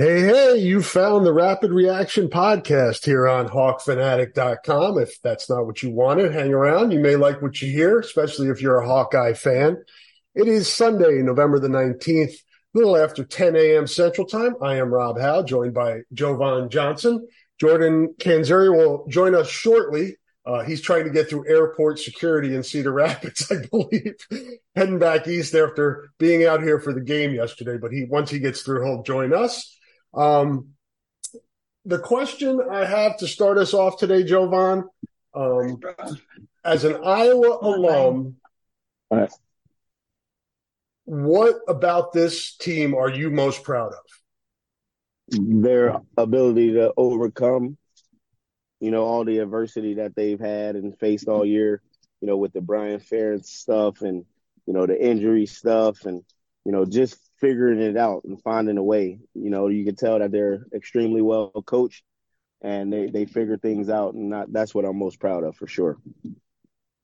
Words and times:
Hey, 0.00 0.22
hey, 0.22 0.56
you 0.56 0.80
found 0.80 1.26
the 1.26 1.32
Rapid 1.34 1.72
Reaction 1.72 2.28
podcast 2.28 3.04
here 3.04 3.28
on 3.28 3.50
HawkFanatic.com. 3.50 4.98
If 4.98 5.20
that's 5.20 5.50
not 5.50 5.66
what 5.66 5.82
you 5.82 5.90
wanted, 5.90 6.32
hang 6.32 6.54
around. 6.54 6.92
You 6.92 7.00
may 7.00 7.16
like 7.16 7.42
what 7.42 7.60
you 7.60 7.70
hear, 7.70 7.98
especially 7.98 8.48
if 8.48 8.62
you're 8.62 8.78
a 8.78 8.86
Hawkeye 8.86 9.34
fan. 9.34 9.76
It 10.34 10.48
is 10.48 10.72
Sunday, 10.72 11.20
November 11.20 11.58
the 11.58 11.68
19th, 11.68 12.32
a 12.32 12.34
little 12.72 12.96
after 12.96 13.26
10 13.26 13.56
a.m. 13.56 13.86
Central 13.86 14.26
Time. 14.26 14.54
I 14.62 14.76
am 14.76 14.88
Rob 14.88 15.20
Howe, 15.20 15.42
joined 15.42 15.74
by 15.74 16.00
Jovon 16.14 16.70
Johnson. 16.70 17.28
Jordan 17.60 18.14
Canzeri 18.18 18.74
will 18.74 19.06
join 19.06 19.34
us 19.34 19.50
shortly. 19.50 20.16
Uh, 20.46 20.64
he's 20.64 20.80
trying 20.80 21.04
to 21.04 21.10
get 21.10 21.28
through 21.28 21.46
airport 21.46 21.98
security 21.98 22.54
in 22.54 22.62
Cedar 22.62 22.92
Rapids, 22.94 23.52
I 23.52 23.66
believe, 23.70 24.14
heading 24.74 24.98
back 24.98 25.28
east 25.28 25.54
after 25.54 26.08
being 26.18 26.46
out 26.46 26.62
here 26.62 26.80
for 26.80 26.94
the 26.94 27.02
game 27.02 27.34
yesterday. 27.34 27.76
But 27.76 27.92
he 27.92 28.06
once 28.08 28.30
he 28.30 28.38
gets 28.38 28.62
through, 28.62 28.86
he'll 28.86 29.02
join 29.02 29.34
us. 29.34 29.76
Um, 30.14 30.70
the 31.84 31.98
question 31.98 32.60
I 32.70 32.84
have 32.84 33.16
to 33.18 33.28
start 33.28 33.58
us 33.58 33.74
off 33.74 33.98
today, 33.98 34.22
Jovon, 34.22 34.84
um, 35.34 35.80
as 36.64 36.84
an 36.84 37.00
Iowa 37.04 37.58
alum, 37.62 38.36
what 41.04 41.56
about 41.66 42.12
this 42.12 42.56
team 42.56 42.94
are 42.94 43.10
you 43.10 43.30
most 43.30 43.64
proud 43.64 43.92
of? 43.92 45.38
Their 45.38 45.96
ability 46.16 46.74
to 46.74 46.92
overcome, 46.96 47.76
you 48.80 48.90
know, 48.90 49.04
all 49.04 49.24
the 49.24 49.38
adversity 49.38 49.94
that 49.94 50.14
they've 50.14 50.40
had 50.40 50.76
and 50.76 50.98
faced 50.98 51.28
all 51.28 51.44
year, 51.44 51.80
you 52.20 52.28
know, 52.28 52.36
with 52.36 52.52
the 52.52 52.60
Brian 52.60 53.00
Ferentz 53.00 53.46
stuff 53.46 54.02
and, 54.02 54.24
you 54.66 54.72
know, 54.72 54.86
the 54.86 55.00
injury 55.00 55.46
stuff 55.46 56.04
and, 56.04 56.22
you 56.64 56.72
know, 56.72 56.84
just 56.84 57.18
figuring 57.40 57.80
it 57.80 57.96
out 57.96 58.24
and 58.24 58.40
finding 58.42 58.78
a 58.78 58.82
way. 58.82 59.18
You 59.34 59.50
know, 59.50 59.68
you 59.68 59.84
can 59.84 59.96
tell 59.96 60.18
that 60.18 60.30
they're 60.30 60.66
extremely 60.74 61.22
well 61.22 61.50
coached 61.66 62.04
and 62.62 62.92
they, 62.92 63.06
they 63.06 63.24
figure 63.24 63.56
things 63.56 63.88
out. 63.88 64.14
And 64.14 64.30
not, 64.30 64.52
that's 64.52 64.74
what 64.74 64.84
I'm 64.84 64.98
most 64.98 65.18
proud 65.18 65.44
of 65.44 65.56
for 65.56 65.66
sure. 65.66 65.98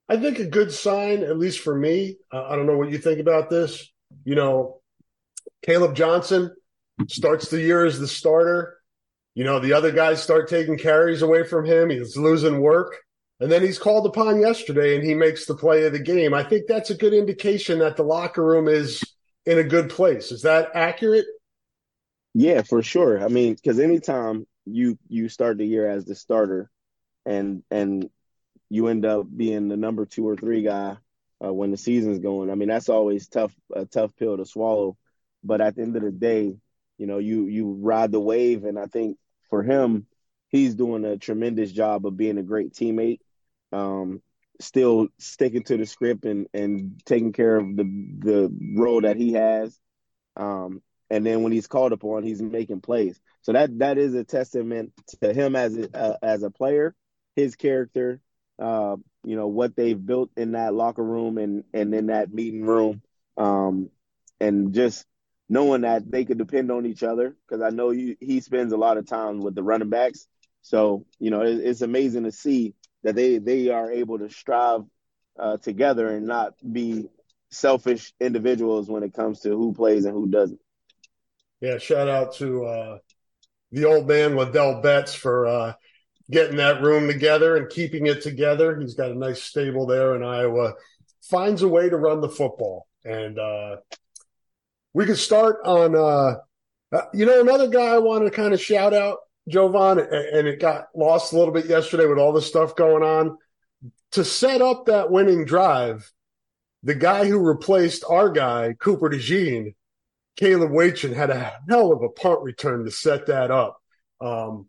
I 0.09 0.17
think 0.19 0.39
a 0.39 0.47
good 0.47 0.73
sign, 0.73 1.23
at 1.25 1.39
least 1.39 1.61
for 1.61 1.75
me, 1.75 2.19
uh, 2.33 2.45
I 2.45 2.57
don't 2.57 2.67
know 2.67 2.77
what 2.77 2.91
you 2.91 2.99
think 2.99 3.19
about 3.19 3.51
this. 3.51 3.91
You 4.25 4.37
know, 4.37 4.81
Caleb 5.65 5.97
Johnson 5.97 6.55
starts 7.09 7.49
the 7.49 7.61
year 7.61 7.85
as 7.85 7.99
the 7.99 8.07
starter. 8.07 8.77
You 9.35 9.45
know, 9.45 9.59
the 9.59 9.73
other 9.73 9.91
guys 9.91 10.23
start 10.23 10.49
taking 10.49 10.79
carries 10.79 11.23
away 11.23 11.45
from 11.45 11.65
him. 11.65 11.91
He's 11.91 12.17
losing 12.17 12.61
work. 12.61 12.97
And 13.41 13.53
then 13.53 13.63
he's 13.63 13.79
called 13.79 14.07
upon 14.07 14.41
yesterday 14.41 14.97
and 14.97 15.05
he 15.05 15.15
makes 15.15 15.45
the 15.45 15.55
play 15.55 15.85
of 15.85 15.93
the 15.93 15.99
game. 15.99 16.33
I 16.33 16.43
think 16.43 16.67
that's 16.67 16.89
a 16.91 16.97
good 16.97 17.13
indication 17.13 17.81
that 17.81 17.97
the 17.97 18.03
locker 18.03 18.43
room 18.43 18.67
is 18.67 19.03
in 19.47 19.59
a 19.59 19.65
good 19.65 19.91
place. 19.91 20.33
Is 20.33 20.43
that 20.43 20.71
accurate? 20.75 21.27
Yeah, 22.35 22.63
for 22.63 22.83
sure. 22.83 23.25
I 23.25 23.29
mean, 23.29 23.55
because 23.55 23.79
anytime 23.79 24.47
you 24.67 24.99
you 25.09 25.29
start 25.29 25.59
the 25.59 25.65
year 25.65 25.89
as 25.89 26.05
the 26.05 26.15
starter, 26.15 26.71
and 27.25 27.63
and 27.71 28.11
you 28.69 28.89
end 28.89 29.07
up 29.07 29.27
being 29.35 29.69
the 29.69 29.77
number 29.77 30.05
two 30.05 30.29
or 30.29 30.37
three 30.37 30.63
guy 30.63 30.97
uh, 31.43 31.53
when 31.53 31.71
the 31.71 31.77
season's 31.77 32.19
going. 32.19 32.51
I 32.51 32.55
mean, 32.55 32.69
that's 32.69 32.89
always 32.89 33.29
tough 33.29 33.55
a 33.75 33.87
tough 33.87 34.15
pill 34.17 34.37
to 34.37 34.45
swallow. 34.45 34.97
But 35.45 35.61
at 35.61 35.77
the 35.77 35.83
end 35.83 35.97
of 35.97 36.03
the 36.03 36.11
day, 36.11 36.57
you 36.99 37.07
know, 37.07 37.19
you 37.19 37.47
you 37.47 37.79
ride 37.81 38.13
the 38.13 38.21
wave, 38.21 38.65
and 38.65 38.79
I 38.79 38.87
think 38.87 39.17
for 39.49 39.63
him, 39.63 40.07
he's 40.49 40.75
doing 40.75 41.05
a 41.05 41.17
tremendous 41.17 41.71
job 41.73 42.07
of 42.07 42.17
being 42.17 42.39
a 42.39 42.43
great 42.43 42.73
teammate. 42.73 43.21
Um, 43.73 44.21
still 44.61 45.09
sticking 45.19 45.63
to 45.65 45.77
the 45.77 45.87
script 45.87 46.25
and 46.25 46.47
and 46.55 47.01
taking 47.05 47.33
care 47.33 47.57
of 47.57 47.77
the 47.77 47.85
the 48.19 48.53
role 48.77 49.01
that 49.03 49.17
he 49.17 49.33
has. 49.35 49.79
Um, 50.37 50.83
and 51.11 51.25
then 51.25 51.43
when 51.43 51.53
he's 51.53 51.69
called 51.69 51.93
upon, 51.93 52.25
he's 52.25 52.43
making 52.43 52.81
plays. 52.81 53.21
So 53.43 53.53
that 53.53 53.79
that 53.79 53.99
is 53.99 54.15
a 54.15 54.25
testament 54.25 54.93
to 55.23 55.33
him 55.33 55.55
as 55.55 55.77
a, 55.77 55.97
uh, 55.97 56.17
as 56.23 56.43
a 56.43 56.51
player, 56.51 56.95
his 57.37 57.55
character, 57.57 58.21
uh, 58.59 58.97
you 59.25 59.37
know 59.37 59.49
what 59.49 59.77
they've 59.77 60.05
built 60.05 60.31
in 60.37 60.53
that 60.53 60.75
locker 60.75 61.05
room 61.05 61.39
and 61.39 61.65
and 61.73 61.95
in 61.95 62.07
that 62.07 62.33
meeting 62.33 62.65
room, 62.65 63.03
um, 63.37 63.91
and 64.41 64.73
just 64.75 65.05
knowing 65.49 65.83
that 65.83 66.11
they 66.11 66.25
could 66.25 66.39
depend 66.39 66.73
on 66.73 66.87
each 66.87 67.05
other 67.05 67.37
because 67.47 67.63
I 67.63 67.71
know 67.71 67.91
he, 67.91 68.17
he 68.21 68.41
spends 68.41 68.73
a 68.73 68.77
lot 68.77 68.99
of 68.99 69.07
time 69.07 69.41
with 69.41 69.55
the 69.55 69.63
running 69.63 69.91
backs. 69.91 70.27
So 70.63 71.07
you 71.21 71.31
know 71.31 71.43
it, 71.43 71.59
it's 71.59 71.83
amazing 71.83 72.25
to 72.25 72.33
see 72.33 72.75
that 73.07 73.15
they 73.15 73.39
they 73.39 73.69
are 73.69 73.91
able 73.93 74.19
to 74.19 74.29
strive 74.29 74.83
uh, 75.39 75.57
together 75.59 76.09
and 76.09 76.27
not 76.27 76.55
be 76.73 77.09
selfish 77.51 78.13
individuals 78.21 78.89
when 78.89 79.05
it 79.05 79.15
comes 79.15 79.41
to 79.41 79.51
who 79.51 79.73
plays 79.73 80.05
and 80.05 80.13
who 80.13 80.27
doesn't. 80.27 80.59
Yeah, 81.61 81.79
shout 81.79 82.09
out 82.09 82.35
to 82.37 82.65
uh, 82.65 82.99
the 83.71 83.85
old 83.85 84.09
man 84.09 84.33
Ladell 84.33 84.83
Betts 84.83 85.15
for 85.15 85.47
uh, 85.47 85.73
getting 86.31 86.57
that 86.57 86.83
room 86.83 87.07
together 87.07 87.57
and 87.57 87.71
keeping 87.71 88.07
it 88.07 88.23
together. 88.23 88.79
He's 88.81 88.95
got 88.95 89.13
a 89.13 89.15
nice 89.15 89.41
stable 89.41 89.87
there 89.87 90.17
in 90.17 90.25
Iowa. 90.25 90.75
Finds 91.23 91.63
a 91.63 91.69
way 91.69 91.89
to 91.89 91.97
run 91.97 92.21
the 92.21 92.29
football, 92.29 92.89
and 93.05 93.39
uh, 93.39 93.77
we 94.93 95.07
could 95.07 95.19
start 95.19 95.59
on. 95.65 95.95
Uh, 95.95 96.39
uh, 96.93 97.03
you 97.13 97.25
know, 97.25 97.41
another 97.41 97.69
guy 97.69 97.87
I 97.87 97.99
wanted 97.99 98.27
to 98.27 98.31
kind 98.31 98.53
of 98.53 98.61
shout 98.61 98.95
out 98.95 99.19
Jovon, 99.51 99.99
and 99.99 100.49
it 100.49 100.61
got 100.61 100.89
lost 100.95 101.33
a 101.33 101.39
little 101.39 101.55
bit 101.55 101.67
yesterday 101.67 102.07
with 102.07 102.19
all 102.19 102.33
the 102.33 102.43
stuff 102.43 102.77
going 102.77 103.03
on. 103.03 103.39
To 104.13 104.25
set 104.25 104.63
up 104.63 104.87
that 104.87 105.11
winning 105.11 105.45
drive, 105.45 106.11
the 106.83 106.95
guy 106.95 107.27
who 107.27 107.39
replaced 107.39 108.05
our 108.09 108.31
guy, 108.31 108.75
Cooper 108.79 109.11
DeJean, 109.11 109.75
Caleb 110.37 110.71
Wetjen, 110.71 111.15
had 111.15 111.31
a 111.31 111.53
hell 111.69 111.93
of 111.93 112.03
a 112.03 112.09
punt 112.09 112.43
return 112.43 112.85
to 112.85 112.91
set 112.91 113.27
that 113.27 113.51
up. 113.51 113.79
Um, 114.21 114.67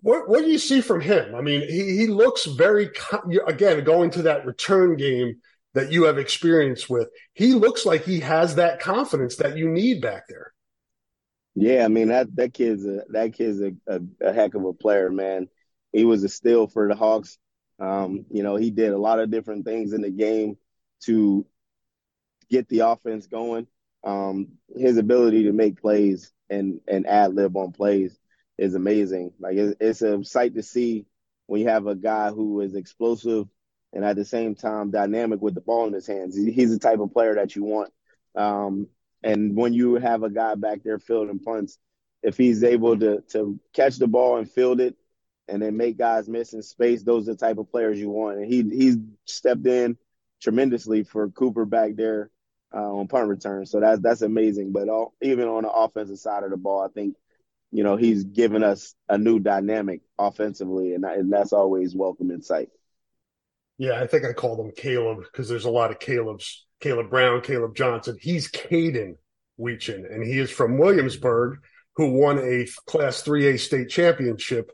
what, 0.00 0.28
what 0.28 0.40
do 0.40 0.50
you 0.50 0.58
see 0.58 0.80
from 0.80 1.00
him? 1.00 1.34
I 1.34 1.40
mean, 1.40 1.62
he, 1.62 1.96
he 1.96 2.06
looks 2.06 2.44
very, 2.44 2.90
again, 3.46 3.82
going 3.84 4.10
to 4.10 4.22
that 4.22 4.46
return 4.46 4.96
game 4.96 5.40
that 5.74 5.92
you 5.92 6.04
have 6.04 6.18
experience 6.18 6.88
with, 6.88 7.08
he 7.34 7.52
looks 7.52 7.84
like 7.84 8.04
he 8.04 8.20
has 8.20 8.54
that 8.54 8.80
confidence 8.80 9.36
that 9.36 9.56
you 9.56 9.68
need 9.68 10.00
back 10.00 10.24
there. 10.28 10.52
Yeah, 11.60 11.84
I 11.84 11.88
mean 11.88 12.08
that 12.08 12.34
that 12.36 12.54
kid's 12.54 12.84
a 12.86 13.02
that 13.10 13.32
kid's 13.34 13.60
a, 13.60 13.72
a, 13.86 14.00
a 14.20 14.32
heck 14.32 14.54
of 14.54 14.64
a 14.64 14.72
player, 14.72 15.10
man. 15.10 15.48
He 15.92 16.04
was 16.04 16.22
a 16.22 16.28
steal 16.28 16.66
for 16.68 16.88
the 16.88 16.94
Hawks. 16.94 17.38
Um, 17.80 18.26
you 18.30 18.42
know, 18.42 18.56
he 18.56 18.70
did 18.70 18.92
a 18.92 18.98
lot 18.98 19.18
of 19.18 19.30
different 19.30 19.64
things 19.64 19.92
in 19.92 20.02
the 20.02 20.10
game 20.10 20.56
to 21.04 21.46
get 22.50 22.68
the 22.68 22.80
offense 22.80 23.26
going. 23.26 23.66
Um, 24.04 24.48
his 24.76 24.96
ability 24.96 25.44
to 25.44 25.52
make 25.52 25.80
plays 25.80 26.32
and 26.48 26.80
and 26.88 27.06
ad 27.06 27.34
lib 27.34 27.56
on 27.56 27.72
plays 27.72 28.18
is 28.56 28.74
amazing. 28.74 29.32
Like 29.38 29.56
it's, 29.56 29.76
it's 29.80 30.02
a 30.02 30.24
sight 30.24 30.54
to 30.54 30.62
see 30.62 31.06
when 31.46 31.60
you 31.60 31.68
have 31.68 31.86
a 31.86 31.94
guy 31.94 32.30
who 32.30 32.60
is 32.60 32.74
explosive 32.74 33.46
and 33.92 34.04
at 34.04 34.16
the 34.16 34.24
same 34.24 34.54
time 34.54 34.90
dynamic 34.90 35.40
with 35.40 35.54
the 35.54 35.60
ball 35.60 35.86
in 35.86 35.92
his 35.94 36.06
hands. 36.06 36.36
He's 36.36 36.70
the 36.70 36.78
type 36.78 37.00
of 37.00 37.12
player 37.12 37.34
that 37.34 37.56
you 37.56 37.64
want. 37.64 37.92
Um, 38.34 38.88
and 39.22 39.56
when 39.56 39.72
you 39.72 39.94
have 39.94 40.22
a 40.22 40.30
guy 40.30 40.54
back 40.54 40.80
there 40.84 40.98
fielding 40.98 41.40
punts, 41.40 41.78
if 42.22 42.36
he's 42.36 42.62
able 42.64 42.98
to 42.98 43.22
to 43.32 43.58
catch 43.72 43.96
the 43.96 44.06
ball 44.06 44.38
and 44.38 44.50
field 44.50 44.80
it 44.80 44.96
and 45.48 45.62
then 45.62 45.76
make 45.76 45.96
guys 45.96 46.28
miss 46.28 46.52
in 46.52 46.62
space, 46.62 47.02
those 47.02 47.28
are 47.28 47.32
the 47.32 47.38
type 47.38 47.58
of 47.58 47.70
players 47.70 47.98
you 47.98 48.10
want. 48.10 48.38
And 48.38 48.52
he 48.52 48.62
he's 48.62 48.96
stepped 49.24 49.66
in 49.66 49.96
tremendously 50.40 51.04
for 51.04 51.30
Cooper 51.30 51.64
back 51.64 51.96
there 51.96 52.30
uh, 52.74 52.92
on 52.92 53.08
punt 53.08 53.28
return. 53.28 53.66
So 53.66 53.80
that's 53.80 54.00
that's 54.00 54.22
amazing. 54.22 54.72
But 54.72 54.88
all, 54.88 55.14
even 55.22 55.48
on 55.48 55.62
the 55.62 55.70
offensive 55.70 56.18
side 56.18 56.44
of 56.44 56.50
the 56.50 56.56
ball, 56.56 56.82
I 56.82 56.88
think 56.88 57.16
you 57.72 57.82
know 57.82 57.96
he's 57.96 58.24
given 58.24 58.62
us 58.62 58.94
a 59.08 59.18
new 59.18 59.38
dynamic 59.38 60.02
offensively, 60.18 60.94
and, 60.94 61.04
and 61.04 61.32
that's 61.32 61.52
always 61.52 61.94
welcome 61.94 62.30
in 62.30 62.42
sight. 62.42 62.68
Yeah, 63.78 64.00
I 64.00 64.06
think 64.06 64.24
I 64.24 64.32
called 64.32 64.58
him 64.58 64.72
Caleb 64.72 65.22
because 65.22 65.48
there's 65.48 65.64
a 65.64 65.70
lot 65.70 65.90
of 65.90 66.00
Caleb's 66.00 66.66
Caleb 66.80 67.10
Brown, 67.10 67.40
Caleb 67.40 67.74
Johnson. 67.74 68.16
He's 68.20 68.50
Kaden 68.50 69.16
Wetjen, 69.58 70.12
and 70.12 70.24
he 70.24 70.38
is 70.38 70.50
from 70.50 70.78
Williamsburg, 70.78 71.58
who 71.96 72.12
won 72.12 72.38
a 72.38 72.66
Class 72.86 73.22
3A 73.22 73.58
state 73.58 73.88
championship 73.88 74.70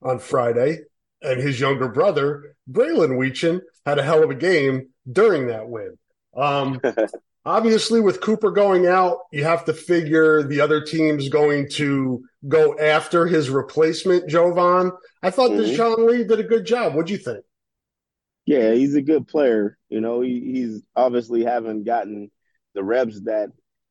on 0.00 0.18
Friday. 0.18 0.80
And 1.20 1.40
his 1.40 1.60
younger 1.60 1.88
brother, 1.88 2.56
Braylon 2.70 3.16
Wetjen, 3.16 3.60
had 3.86 3.98
a 3.98 4.02
hell 4.02 4.24
of 4.24 4.30
a 4.30 4.34
game 4.34 4.88
during 5.10 5.48
that 5.48 5.68
win. 5.68 5.96
Um, 6.36 6.80
obviously 7.44 8.00
with 8.00 8.20
Cooper 8.20 8.50
going 8.50 8.86
out, 8.86 9.18
you 9.32 9.44
have 9.44 9.64
to 9.66 9.72
figure 9.72 10.42
the 10.42 10.60
other 10.60 10.80
team's 10.80 11.28
going 11.28 11.68
to 11.70 12.24
go 12.48 12.78
after 12.78 13.26
his 13.26 13.50
replacement, 13.50 14.28
Jovon. 14.28 14.92
I 15.22 15.30
thought 15.30 15.50
mm-hmm. 15.50 15.80
Deshaun 15.80 16.08
Lee 16.08 16.24
did 16.24 16.40
a 16.40 16.44
good 16.44 16.64
job. 16.64 16.94
What'd 16.94 17.10
you 17.10 17.18
think? 17.18 17.44
Yeah, 18.44 18.72
he's 18.72 18.94
a 18.94 19.02
good 19.02 19.28
player. 19.28 19.78
You 19.88 20.00
know, 20.00 20.20
he, 20.20 20.40
he's 20.40 20.82
obviously 20.96 21.44
haven't 21.44 21.84
gotten 21.84 22.30
the 22.74 22.82
reps 22.82 23.20
that 23.22 23.50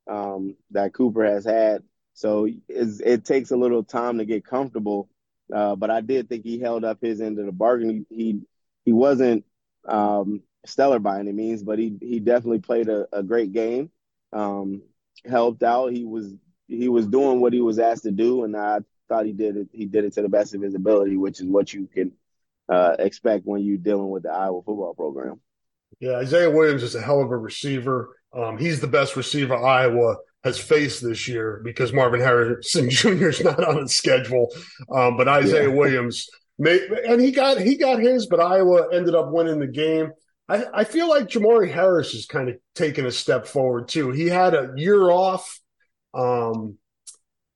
um, 0.09 0.55
that 0.71 0.93
Cooper 0.93 1.23
has 1.23 1.45
had, 1.45 1.83
so 2.13 2.47
it 2.67 3.23
takes 3.23 3.51
a 3.51 3.57
little 3.57 3.83
time 3.83 4.17
to 4.17 4.25
get 4.25 4.45
comfortable. 4.45 5.09
Uh, 5.53 5.75
but 5.75 5.89
I 5.89 6.01
did 6.01 6.27
think 6.29 6.43
he 6.43 6.59
held 6.59 6.83
up 6.83 6.99
his 7.01 7.21
end 7.21 7.39
of 7.39 7.45
the 7.45 7.51
bargain. 7.51 8.05
He 8.09 8.15
he, 8.15 8.41
he 8.85 8.93
wasn't 8.93 9.45
um, 9.87 10.41
stellar 10.65 10.99
by 10.99 11.19
any 11.19 11.31
means, 11.31 11.63
but 11.63 11.79
he 11.79 11.97
he 12.01 12.19
definitely 12.19 12.59
played 12.59 12.89
a, 12.89 13.07
a 13.13 13.23
great 13.23 13.53
game. 13.53 13.89
Um, 14.33 14.81
helped 15.25 15.63
out. 15.63 15.93
He 15.93 16.03
was 16.03 16.33
he 16.67 16.89
was 16.89 17.07
doing 17.07 17.39
what 17.41 17.53
he 17.53 17.61
was 17.61 17.79
asked 17.79 18.03
to 18.03 18.11
do, 18.11 18.43
and 18.43 18.55
I 18.57 18.79
thought 19.07 19.25
he 19.25 19.33
did 19.33 19.55
it. 19.55 19.69
He 19.71 19.85
did 19.85 20.03
it 20.05 20.13
to 20.13 20.21
the 20.23 20.29
best 20.29 20.53
of 20.55 20.61
his 20.61 20.75
ability, 20.75 21.15
which 21.15 21.39
is 21.39 21.45
what 21.47 21.71
you 21.73 21.87
can 21.87 22.11
uh, 22.71 22.95
expect 22.99 23.45
when 23.45 23.61
you're 23.61 23.77
dealing 23.77 24.09
with 24.09 24.23
the 24.23 24.31
Iowa 24.31 24.61
football 24.63 24.93
program. 24.95 25.41
Yeah, 25.99 26.17
Isaiah 26.17 26.49
Williams 26.49 26.83
is 26.83 26.95
a 26.95 27.01
hell 27.01 27.21
of 27.21 27.29
a 27.29 27.37
receiver. 27.37 28.15
Um, 28.33 28.57
he's 28.57 28.79
the 28.79 28.87
best 28.87 29.17
receiver 29.17 29.55
Iowa 29.55 30.15
has 30.43 30.57
faced 30.57 31.03
this 31.03 31.27
year 31.27 31.61
because 31.63 31.93
Marvin 31.93 32.21
Harrison 32.21 32.89
Jr. 32.89 33.27
is 33.27 33.43
not 33.43 33.63
on 33.63 33.79
its 33.79 33.95
schedule. 33.95 34.47
Um, 34.91 35.17
but 35.17 35.27
Isaiah 35.27 35.69
yeah. 35.69 35.75
Williams, 35.75 36.29
and 36.57 37.21
he 37.21 37.31
got 37.31 37.59
he 37.59 37.75
got 37.75 37.99
his, 37.99 38.25
but 38.27 38.39
Iowa 38.39 38.87
ended 38.93 39.15
up 39.15 39.31
winning 39.31 39.59
the 39.59 39.67
game. 39.67 40.11
I, 40.47 40.65
I 40.73 40.83
feel 40.85 41.09
like 41.09 41.27
Jermari 41.27 41.71
Harris 41.71 42.13
is 42.13 42.25
kind 42.25 42.49
of 42.49 42.55
taking 42.73 43.05
a 43.05 43.11
step 43.11 43.45
forward 43.45 43.89
too. 43.89 44.11
He 44.11 44.27
had 44.27 44.53
a 44.53 44.73
year 44.75 45.09
off, 45.09 45.59
um, 46.13 46.77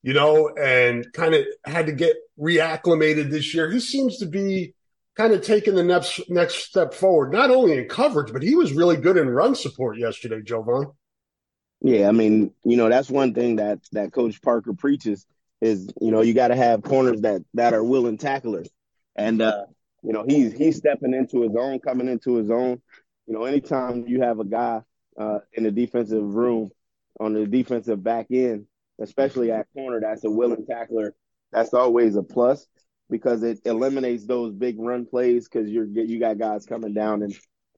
you 0.04 0.14
know, 0.14 0.50
and 0.50 1.06
kind 1.14 1.34
of 1.34 1.46
had 1.66 1.88
to 1.88 1.94
get 1.94 2.16
reacclimated 2.40 3.32
this 3.32 3.54
year. 3.54 3.72
He 3.72 3.80
seems 3.80 4.18
to 4.20 4.26
be 4.26 4.75
kind 5.16 5.34
of 5.34 5.42
taking 5.42 5.76
the 5.76 5.84
next 5.84 6.22
next 6.30 6.56
step 6.66 6.94
forward, 6.94 7.32
not 7.32 7.50
only 7.50 7.78
in 7.78 7.88
coverage, 7.88 8.32
but 8.34 8.44
he 8.44 8.56
was 8.56 8.74
really 8.74 8.98
good 8.98 9.18
in 9.18 9.30
run 9.30 9.56
support 9.56 9.98
yesterday, 9.98 10.42
Jovon. 10.42 10.94
Yeah, 11.82 12.08
I 12.08 12.12
mean, 12.12 12.52
you 12.64 12.78
know, 12.78 12.90
that's 12.90 13.10
one 13.10 13.34
thing 13.34 13.58
that 13.58 13.80
that 13.94 14.12
Coach 14.12 14.42
Parker 14.42 14.74
preaches 14.74 15.26
is, 15.62 15.90
you 16.02 16.12
know, 16.12 16.22
you 16.22 16.34
got 16.34 16.50
to 16.50 16.56
have 16.56 16.84
corners 16.84 17.22
that 17.22 17.42
that 17.54 17.74
are 17.74 17.84
willing 17.84 18.18
tacklers, 18.18 18.70
and 19.16 19.42
uh, 19.42 19.66
you 20.04 20.14
know, 20.14 20.26
he's 20.28 20.54
he's 20.54 20.78
stepping 20.78 21.14
into 21.14 21.42
his 21.42 21.56
own, 21.58 21.80
coming 21.80 22.08
into 22.08 22.36
his 22.36 22.50
own. 22.50 22.82
You 23.28 23.34
know, 23.34 23.44
anytime 23.44 24.06
you 24.08 24.22
have 24.22 24.40
a 24.40 24.46
guy 24.46 24.82
uh, 25.20 25.40
in 25.54 25.64
the 25.64 25.72
defensive 25.72 26.24
room 26.24 26.70
on 27.20 27.34
the 27.34 27.46
defensive 27.48 28.04
back 28.04 28.28
end, 28.32 28.66
especially 29.00 29.52
at 29.52 29.68
corner, 29.74 30.02
that's 30.02 30.24
a 30.24 30.30
willing 30.30 30.66
tackler. 30.66 31.16
That's 31.52 31.74
always 31.74 32.16
a 32.16 32.24
plus 32.24 32.68
because 33.10 33.44
it 33.44 33.60
eliminates 33.66 34.26
those 34.26 34.54
big 34.54 34.80
run 34.80 35.06
plays 35.06 35.48
because 35.48 35.70
you're 35.70 35.88
you 35.88 36.20
got 36.20 36.38
guys 36.38 36.66
coming 36.66 36.94
down 36.94 37.24
and 37.24 37.36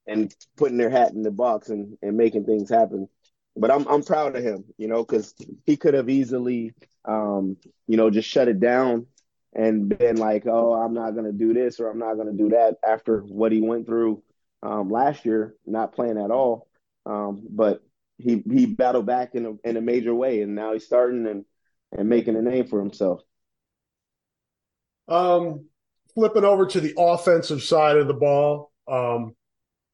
and 0.08 0.34
putting 0.56 0.78
their 0.78 0.90
hat 0.90 1.12
in 1.12 1.22
the 1.22 1.32
box 1.32 1.70
and, 1.70 1.98
and 2.02 2.16
making 2.16 2.46
things 2.46 2.70
happen. 2.70 3.08
But 3.56 3.72
I'm 3.72 3.88
I'm 3.88 4.04
proud 4.04 4.36
of 4.36 4.44
him, 4.44 4.66
you 4.78 4.88
know, 4.88 5.04
because 5.04 5.34
he 5.66 5.78
could 5.78 5.94
have 5.94 6.10
easily, 6.10 6.74
um, 7.06 7.58
you 7.88 7.98
know, 7.98 8.10
just 8.10 8.30
shut 8.30 8.48
it 8.48 8.60
down 8.60 9.08
and 9.54 9.90
been 9.90 10.18
like, 10.18 10.46
oh, 10.46 10.74
I'm 10.74 10.94
not 10.94 11.12
gonna 11.16 11.32
do 11.32 11.54
this 11.54 11.80
or 11.80 11.90
I'm 11.90 12.00
not 12.00 12.16
gonna 12.16 12.34
do 12.34 12.50
that 12.50 12.76
after 12.88 13.20
what 13.22 13.52
he 13.52 13.62
went 13.62 13.86
through 13.86 14.24
um, 14.64 14.90
last 14.90 15.26
year, 15.26 15.56
not 15.66 15.94
playing 15.94 16.18
at 16.18 16.32
all. 16.32 16.68
Um, 17.06 17.46
but 17.50 17.82
he 18.18 18.44
he 18.52 18.66
battled 18.66 19.06
back 19.06 19.36
in 19.36 19.46
a 19.46 19.70
in 19.70 19.78
a 19.78 19.82
major 19.82 20.14
way, 20.14 20.42
and 20.42 20.56
now 20.56 20.74
he's 20.74 20.86
starting 20.86 21.28
and 21.28 21.46
and 21.98 22.10
making 22.10 22.36
a 22.36 22.42
name 22.42 22.68
for 22.68 22.80
himself. 22.80 23.22
Um, 25.08 25.66
flipping 26.14 26.44
over 26.44 26.66
to 26.66 26.80
the 26.82 26.96
offensive 26.98 27.64
side 27.64 27.98
of 27.98 28.08
the 28.08 28.14
ball, 28.14 28.72
um, 28.88 29.36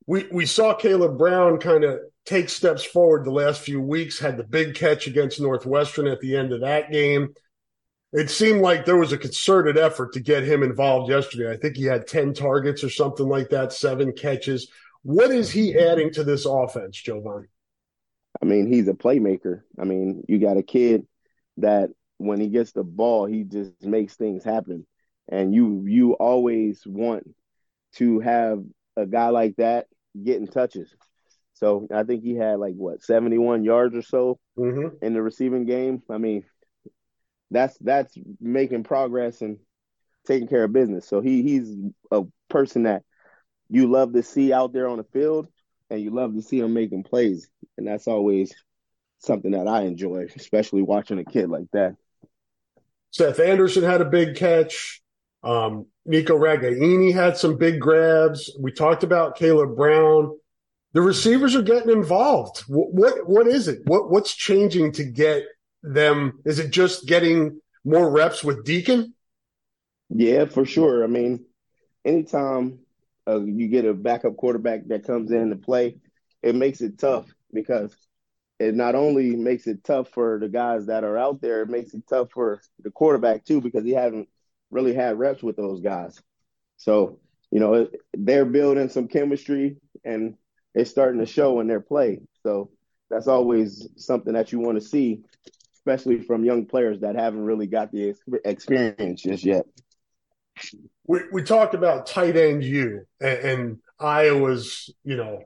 we 0.07 0.25
we 0.31 0.45
saw 0.45 0.73
Caleb 0.73 1.17
Brown 1.17 1.59
kind 1.59 1.83
of 1.83 1.99
take 2.25 2.49
steps 2.49 2.83
forward 2.83 3.25
the 3.25 3.31
last 3.31 3.61
few 3.61 3.81
weeks. 3.81 4.19
Had 4.19 4.37
the 4.37 4.43
big 4.43 4.75
catch 4.75 5.07
against 5.07 5.39
Northwestern 5.39 6.07
at 6.07 6.19
the 6.19 6.35
end 6.35 6.51
of 6.51 6.61
that 6.61 6.91
game. 6.91 7.33
It 8.11 8.29
seemed 8.29 8.61
like 8.61 8.85
there 8.85 8.97
was 8.97 9.11
a 9.11 9.17
concerted 9.17 9.77
effort 9.77 10.13
to 10.13 10.19
get 10.19 10.43
him 10.43 10.61
involved 10.61 11.09
yesterday. 11.09 11.51
I 11.51 11.57
think 11.57 11.75
he 11.75 11.85
had 11.85 12.07
ten 12.07 12.33
targets 12.33 12.83
or 12.83 12.89
something 12.89 13.27
like 13.27 13.49
that, 13.49 13.73
seven 13.73 14.13
catches. 14.13 14.69
What 15.03 15.31
is 15.31 15.51
he 15.51 15.77
adding 15.77 16.11
to 16.13 16.23
this 16.23 16.45
offense, 16.45 17.01
Jovon? 17.01 17.45
I 18.41 18.45
mean, 18.45 18.71
he's 18.71 18.87
a 18.87 18.93
playmaker. 18.93 19.61
I 19.79 19.83
mean, 19.83 20.23
you 20.27 20.39
got 20.39 20.57
a 20.57 20.63
kid 20.63 21.05
that 21.57 21.89
when 22.17 22.39
he 22.39 22.47
gets 22.47 22.71
the 22.71 22.83
ball, 22.83 23.25
he 23.25 23.43
just 23.43 23.71
makes 23.81 24.15
things 24.15 24.43
happen 24.43 24.85
and 25.29 25.53
you 25.53 25.85
you 25.87 26.13
always 26.13 26.81
want 26.85 27.29
to 27.95 28.19
have 28.19 28.63
a 28.97 29.05
guy 29.05 29.29
like 29.29 29.55
that 29.57 29.87
getting 30.21 30.47
touches. 30.47 30.93
So 31.53 31.87
I 31.93 32.03
think 32.03 32.23
he 32.23 32.35
had 32.35 32.59
like 32.59 32.73
what 32.75 33.03
71 33.03 33.63
yards 33.63 33.95
or 33.95 34.01
so 34.01 34.39
mm-hmm. 34.57 35.03
in 35.05 35.13
the 35.13 35.21
receiving 35.21 35.65
game. 35.65 36.01
I 36.09 36.17
mean, 36.17 36.43
that's 37.51 37.77
that's 37.79 38.17
making 38.41 38.83
progress 38.83 39.41
and 39.41 39.59
taking 40.25 40.47
care 40.47 40.63
of 40.63 40.73
business. 40.73 41.07
So 41.07 41.21
he 41.21 41.43
he's 41.43 41.75
a 42.11 42.23
person 42.49 42.83
that 42.83 43.03
you 43.69 43.89
love 43.89 44.13
to 44.13 44.23
see 44.23 44.51
out 44.51 44.73
there 44.73 44.87
on 44.87 44.97
the 44.97 45.03
field 45.03 45.47
and 45.89 46.01
you 46.01 46.09
love 46.09 46.33
to 46.33 46.41
see 46.41 46.59
him 46.59 46.73
making 46.73 47.03
plays. 47.03 47.49
And 47.77 47.87
that's 47.87 48.07
always 48.07 48.53
something 49.19 49.51
that 49.51 49.67
I 49.67 49.83
enjoy, 49.83 50.27
especially 50.35 50.81
watching 50.81 51.19
a 51.19 51.25
kid 51.25 51.49
like 51.49 51.67
that. 51.73 51.95
Seth 53.11 53.39
Anderson 53.39 53.83
had 53.83 54.01
a 54.01 54.05
big 54.05 54.35
catch. 54.35 55.02
Um, 55.43 55.87
Nico 56.05 56.37
Ragaini 56.37 57.13
had 57.13 57.37
some 57.37 57.57
big 57.57 57.79
grabs. 57.79 58.51
We 58.59 58.71
talked 58.71 59.03
about 59.03 59.37
Caleb 59.37 59.75
Brown. 59.75 60.37
The 60.93 61.01
receivers 61.01 61.55
are 61.55 61.61
getting 61.61 61.89
involved. 61.89 62.63
What, 62.67 62.93
what, 62.93 63.27
what 63.27 63.47
is 63.47 63.67
it? 63.67 63.81
What 63.85 64.11
what's 64.11 64.33
changing 64.35 64.91
to 64.93 65.03
get 65.03 65.43
them? 65.81 66.39
Is 66.45 66.59
it 66.59 66.71
just 66.71 67.07
getting 67.07 67.59
more 67.83 68.09
reps 68.09 68.43
with 68.43 68.63
Deacon? 68.63 69.13
Yeah, 70.09 70.45
for 70.45 70.65
sure. 70.65 71.03
I 71.03 71.07
mean, 71.07 71.45
anytime 72.05 72.79
uh, 73.27 73.41
you 73.41 73.67
get 73.67 73.85
a 73.85 73.93
backup 73.93 74.37
quarterback 74.37 74.87
that 74.87 75.05
comes 75.05 75.31
in 75.31 75.49
to 75.49 75.55
play, 75.55 75.97
it 76.41 76.55
makes 76.55 76.81
it 76.81 76.99
tough 76.99 77.25
because 77.51 77.95
it 78.59 78.75
not 78.75 78.95
only 78.95 79.35
makes 79.35 79.67
it 79.67 79.83
tough 79.83 80.09
for 80.09 80.39
the 80.39 80.49
guys 80.49 80.85
that 80.85 81.03
are 81.03 81.17
out 81.17 81.41
there, 81.41 81.63
it 81.63 81.69
makes 81.69 81.93
it 81.93 82.03
tough 82.07 82.29
for 82.31 82.61
the 82.83 82.91
quarterback 82.91 83.45
too 83.45 83.61
because 83.61 83.83
he 83.83 83.91
hasn't 83.91 84.29
really 84.73 84.93
had 84.93 85.17
reps 85.17 85.43
with 85.43 85.55
those 85.55 85.81
guys. 85.81 86.19
So, 86.77 87.19
you 87.51 87.59
know, 87.59 87.87
they're 88.13 88.45
building 88.45 88.89
some 88.89 89.07
chemistry 89.07 89.77
and 90.03 90.35
it's 90.73 90.89
starting 90.89 91.19
to 91.19 91.25
show 91.25 91.59
in 91.59 91.67
their 91.67 91.79
play. 91.79 92.21
So 92.41 92.71
that's 93.09 93.27
always 93.27 93.87
something 93.95 94.33
that 94.33 94.51
you 94.51 94.59
want 94.59 94.79
to 94.79 94.85
see, 94.85 95.21
especially 95.75 96.21
from 96.21 96.43
young 96.43 96.65
players 96.65 97.01
that 97.01 97.15
haven't 97.15 97.45
really 97.45 97.67
got 97.67 97.91
the 97.91 98.15
experience 98.43 99.21
just 99.21 99.45
yet. 99.45 99.65
We 101.05 101.21
we 101.31 101.43
talked 101.43 101.73
about 101.73 102.07
tight 102.07 102.37
end 102.37 102.63
you 102.63 103.05
and, 103.19 103.39
and 103.39 103.77
Iowa's, 103.99 104.93
you 105.03 105.15
know, 105.15 105.43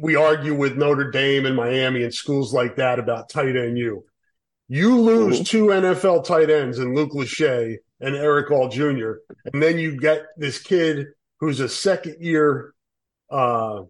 we 0.00 0.16
argue 0.16 0.54
with 0.54 0.76
Notre 0.76 1.10
Dame 1.10 1.46
and 1.46 1.56
Miami 1.56 2.02
and 2.02 2.12
schools 2.12 2.52
like 2.52 2.76
that 2.76 2.98
about 2.98 3.28
tight 3.28 3.56
end 3.56 3.78
U. 3.78 4.04
You 4.68 5.00
lose 5.00 5.48
two 5.48 5.66
NFL 5.66 6.24
tight 6.24 6.50
ends 6.50 6.78
in 6.78 6.94
Luke 6.94 7.12
Lachey 7.12 7.76
and 8.00 8.16
Erick 8.16 8.50
All 8.50 8.68
Jr. 8.68 9.12
And 9.52 9.62
then 9.62 9.78
you 9.78 9.96
get 9.98 10.26
this 10.36 10.60
kid 10.60 11.06
who's 11.38 11.60
a 11.60 11.68
second 11.68 12.16
year, 12.20 12.74
uh, 13.30 13.82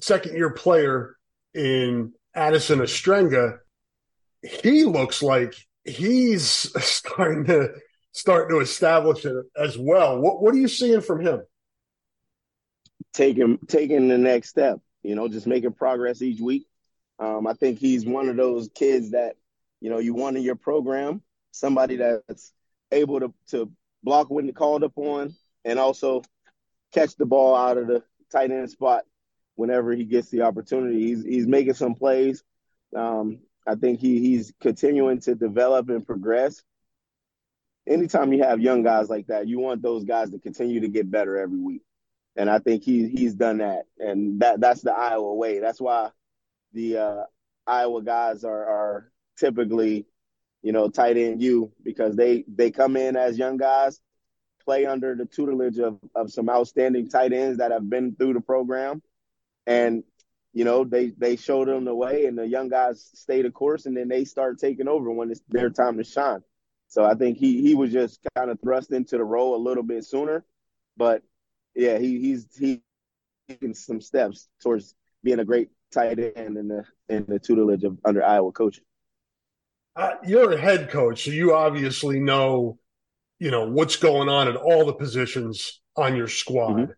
second 0.00 0.36
year 0.36 0.50
player 0.50 1.16
in 1.54 2.12
Addison 2.34 2.80
Ostrenga. 2.80 3.58
He 4.42 4.84
looks 4.84 5.22
like 5.22 5.54
he's 5.84 6.44
starting 6.84 7.44
to 7.44 7.74
start 8.12 8.50
to 8.50 8.60
establish 8.60 9.24
it 9.24 9.46
as 9.56 9.78
well. 9.78 10.18
What 10.18 10.42
what 10.42 10.54
are 10.54 10.58
you 10.58 10.68
seeing 10.68 11.00
from 11.00 11.20
him? 11.20 11.42
Taking 13.12 13.58
taking 13.68 14.08
the 14.08 14.18
next 14.18 14.48
step, 14.48 14.80
you 15.02 15.14
know, 15.14 15.28
just 15.28 15.46
making 15.46 15.72
progress 15.72 16.22
each 16.22 16.40
week. 16.40 16.66
Um, 17.18 17.46
I 17.46 17.52
think 17.52 17.78
he's 17.78 18.06
one 18.06 18.28
of 18.28 18.36
those 18.36 18.70
kids 18.74 19.10
that, 19.10 19.36
you 19.80 19.90
know, 19.90 19.98
you 19.98 20.14
want 20.14 20.36
in 20.36 20.42
your 20.42 20.56
program, 20.56 21.22
somebody 21.52 21.96
that's 21.96 22.52
able 22.92 23.20
to 23.20 23.34
to 23.48 23.70
block 24.02 24.30
when 24.30 24.52
called 24.52 24.82
upon, 24.82 25.34
and 25.64 25.78
also 25.78 26.22
catch 26.92 27.16
the 27.16 27.26
ball 27.26 27.54
out 27.54 27.78
of 27.78 27.86
the 27.86 28.02
tight 28.30 28.50
end 28.50 28.70
spot 28.70 29.04
whenever 29.56 29.92
he 29.92 30.04
gets 30.04 30.30
the 30.30 30.42
opportunity. 30.42 31.00
He's 31.00 31.24
he's 31.24 31.46
making 31.46 31.74
some 31.74 31.94
plays. 31.94 32.42
Um, 32.94 33.40
I 33.66 33.74
think 33.74 34.00
he 34.00 34.20
he's 34.20 34.52
continuing 34.60 35.20
to 35.20 35.34
develop 35.34 35.88
and 35.88 36.04
progress. 36.04 36.62
Anytime 37.86 38.32
you 38.32 38.42
have 38.42 38.60
young 38.60 38.82
guys 38.82 39.08
like 39.08 39.26
that, 39.28 39.48
you 39.48 39.58
want 39.58 39.82
those 39.82 40.04
guys 40.04 40.30
to 40.30 40.38
continue 40.38 40.80
to 40.80 40.88
get 40.88 41.10
better 41.10 41.38
every 41.38 41.58
week. 41.58 41.82
And 42.36 42.48
I 42.48 42.58
think 42.58 42.84
he 42.84 43.08
he's 43.08 43.34
done 43.34 43.58
that. 43.58 43.84
And 43.98 44.40
that 44.40 44.60
that's 44.60 44.82
the 44.82 44.92
Iowa 44.92 45.34
way. 45.34 45.60
That's 45.60 45.80
why 45.80 46.10
the 46.72 46.98
uh, 46.98 47.22
Iowa 47.66 48.02
guys 48.02 48.44
are, 48.44 48.64
are 48.64 49.09
typically, 49.40 50.06
you 50.62 50.72
know, 50.72 50.88
tight 50.88 51.16
end 51.16 51.42
you 51.42 51.72
because 51.82 52.14
they 52.14 52.44
they 52.46 52.70
come 52.70 52.96
in 52.96 53.16
as 53.16 53.38
young 53.38 53.56
guys, 53.56 54.00
play 54.64 54.86
under 54.86 55.14
the 55.14 55.24
tutelage 55.24 55.78
of 55.78 55.98
of 56.14 56.30
some 56.30 56.48
outstanding 56.48 57.08
tight 57.08 57.32
ends 57.32 57.58
that 57.58 57.72
have 57.72 57.88
been 57.88 58.14
through 58.14 58.34
the 58.34 58.40
program, 58.40 59.02
and 59.66 60.04
you 60.52 60.64
know 60.64 60.84
they 60.84 61.08
they 61.16 61.36
show 61.36 61.64
them 61.64 61.84
the 61.84 61.94
way, 61.94 62.26
and 62.26 62.38
the 62.38 62.46
young 62.46 62.68
guys 62.68 63.10
stay 63.14 63.42
the 63.42 63.50
course, 63.50 63.86
and 63.86 63.96
then 63.96 64.08
they 64.08 64.24
start 64.24 64.58
taking 64.58 64.88
over 64.88 65.10
when 65.10 65.30
it's 65.30 65.42
their 65.48 65.70
time 65.70 65.96
to 65.96 66.04
shine. 66.04 66.40
So 66.88 67.04
I 67.04 67.14
think 67.14 67.38
he 67.38 67.62
he 67.62 67.74
was 67.74 67.92
just 67.92 68.20
kind 68.36 68.50
of 68.50 68.60
thrust 68.60 68.92
into 68.92 69.16
the 69.16 69.24
role 69.24 69.56
a 69.56 69.64
little 69.66 69.82
bit 69.84 70.04
sooner, 70.04 70.44
but 70.96 71.22
yeah, 71.74 71.98
he 71.98 72.20
he's 72.20 72.46
he 72.56 72.82
taking 73.48 73.74
some 73.74 74.00
steps 74.00 74.48
towards 74.62 74.94
being 75.22 75.40
a 75.40 75.44
great 75.44 75.70
tight 75.92 76.18
end 76.36 76.56
in 76.56 76.68
the 76.68 76.84
in 77.08 77.24
the 77.26 77.38
tutelage 77.38 77.84
of 77.84 77.98
under 78.04 78.24
Iowa 78.24 78.52
coaching. 78.52 78.84
Uh, 79.96 80.14
you're 80.24 80.52
a 80.52 80.60
head 80.60 80.90
coach, 80.90 81.24
so 81.24 81.30
you 81.30 81.54
obviously 81.54 82.20
know, 82.20 82.78
you 83.38 83.50
know, 83.50 83.68
what's 83.68 83.96
going 83.96 84.28
on 84.28 84.48
at 84.48 84.56
all 84.56 84.86
the 84.86 84.94
positions 84.94 85.80
on 85.96 86.16
your 86.16 86.28
squad. 86.28 86.74
Mm-hmm. 86.74 86.92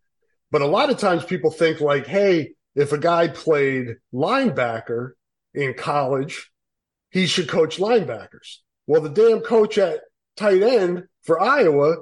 But 0.51 0.63
a 0.63 0.67
lot 0.67 0.91
of 0.91 0.99
times 0.99 1.25
people 1.25 1.51
think 1.51 1.81
like, 1.81 2.07
hey, 2.07 2.53
if 2.75 2.93
a 2.93 2.99
guy 2.99 3.29
played 3.29 3.97
linebacker 4.13 5.13
in 5.55 5.75
college, 5.75 6.51
he 7.11 7.27
should 7.27 7.49
coach 7.49 7.79
linebackers. 7.79 8.59
Well, 8.87 9.01
the 9.01 9.09
damn 9.09 9.41
coach 9.41 9.79
at 9.79 10.01
tight 10.37 10.63
end 10.63 11.05
for 11.23 11.41
Iowa 11.41 11.97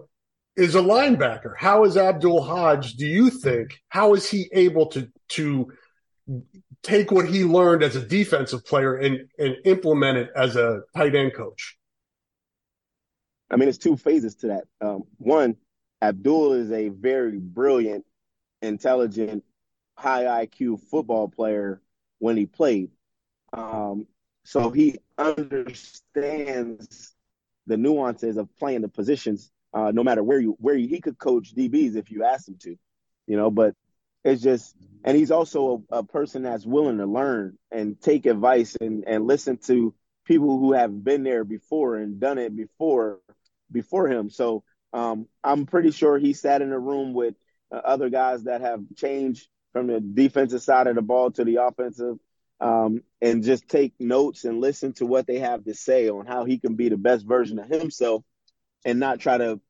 is 0.56 0.74
a 0.74 0.80
linebacker. 0.80 1.54
How 1.56 1.84
is 1.84 1.96
Abdul 1.96 2.42
Hodge, 2.42 2.94
do 2.94 3.06
you 3.06 3.30
think, 3.30 3.78
how 3.88 4.14
is 4.14 4.28
he 4.28 4.48
able 4.52 4.86
to 4.86 5.08
to 5.30 5.72
take 6.82 7.10
what 7.10 7.28
he 7.28 7.44
learned 7.44 7.82
as 7.82 7.96
a 7.96 8.06
defensive 8.06 8.64
player 8.64 8.96
and, 8.96 9.28
and 9.38 9.56
implement 9.64 10.18
it 10.18 10.30
as 10.34 10.56
a 10.56 10.82
tight 10.96 11.14
end 11.14 11.34
coach? 11.34 11.76
I 13.50 13.56
mean, 13.56 13.68
it's 13.68 13.78
two 13.78 13.96
phases 13.96 14.36
to 14.36 14.46
that. 14.48 14.64
Um, 14.80 15.02
one, 15.18 15.56
Abdul 16.00 16.54
is 16.54 16.70
a 16.70 16.88
very 16.88 17.38
brilliant, 17.38 18.06
intelligent, 18.62 19.44
high 19.96 20.46
IQ 20.46 20.80
football 20.80 21.28
player 21.28 21.80
when 22.18 22.36
he 22.36 22.46
played. 22.46 22.90
Um, 23.52 24.06
so 24.44 24.70
he 24.70 24.98
understands 25.18 27.14
the 27.66 27.76
nuances 27.76 28.36
of 28.36 28.48
playing 28.58 28.80
the 28.82 28.88
positions, 28.88 29.50
uh, 29.74 29.90
no 29.92 30.02
matter 30.02 30.22
where 30.22 30.40
you 30.40 30.56
where 30.58 30.74
you, 30.74 30.88
he 30.88 31.00
could 31.00 31.18
coach 31.18 31.54
DBs 31.54 31.96
if 31.96 32.10
you 32.10 32.24
asked 32.24 32.48
him 32.48 32.56
to, 32.62 32.76
you 33.26 33.36
know. 33.36 33.50
But 33.50 33.74
it's 34.24 34.42
just, 34.42 34.74
and 35.04 35.16
he's 35.16 35.30
also 35.30 35.84
a, 35.90 35.98
a 35.98 36.04
person 36.04 36.42
that's 36.42 36.66
willing 36.66 36.98
to 36.98 37.06
learn 37.06 37.56
and 37.70 38.00
take 38.00 38.26
advice 38.26 38.76
and 38.80 39.04
and 39.06 39.26
listen 39.26 39.56
to 39.66 39.94
people 40.24 40.58
who 40.58 40.72
have 40.72 41.02
been 41.02 41.22
there 41.22 41.44
before 41.44 41.96
and 41.96 42.20
done 42.20 42.38
it 42.38 42.54
before 42.54 43.20
before 43.72 44.08
him. 44.08 44.30
So 44.30 44.62
um, 44.92 45.26
I'm 45.42 45.66
pretty 45.66 45.90
sure 45.90 46.18
he 46.18 46.32
sat 46.32 46.62
in 46.62 46.72
a 46.72 46.78
room 46.78 47.14
with 47.14 47.34
uh, 47.72 47.76
other 47.76 48.10
guys 48.10 48.44
that 48.44 48.60
have 48.60 48.80
changed 48.96 49.48
from 49.72 49.86
the 49.86 50.00
defensive 50.00 50.62
side 50.62 50.86
of 50.86 50.96
the 50.96 51.02
ball 51.02 51.30
to 51.30 51.44
the 51.44 51.56
offensive 51.56 52.16
um, 52.60 53.02
and 53.22 53.42
just 53.44 53.68
take 53.68 53.94
notes 53.98 54.44
and 54.44 54.60
listen 54.60 54.92
to 54.94 55.06
what 55.06 55.26
they 55.26 55.38
have 55.38 55.64
to 55.64 55.74
say 55.74 56.08
on 56.08 56.26
how 56.26 56.44
he 56.44 56.58
can 56.58 56.74
be 56.74 56.88
the 56.88 56.96
best 56.96 57.24
version 57.26 57.58
of 57.58 57.68
himself 57.68 58.22
and 58.84 58.98
not 58.98 59.20
try 59.20 59.38
to 59.38 59.60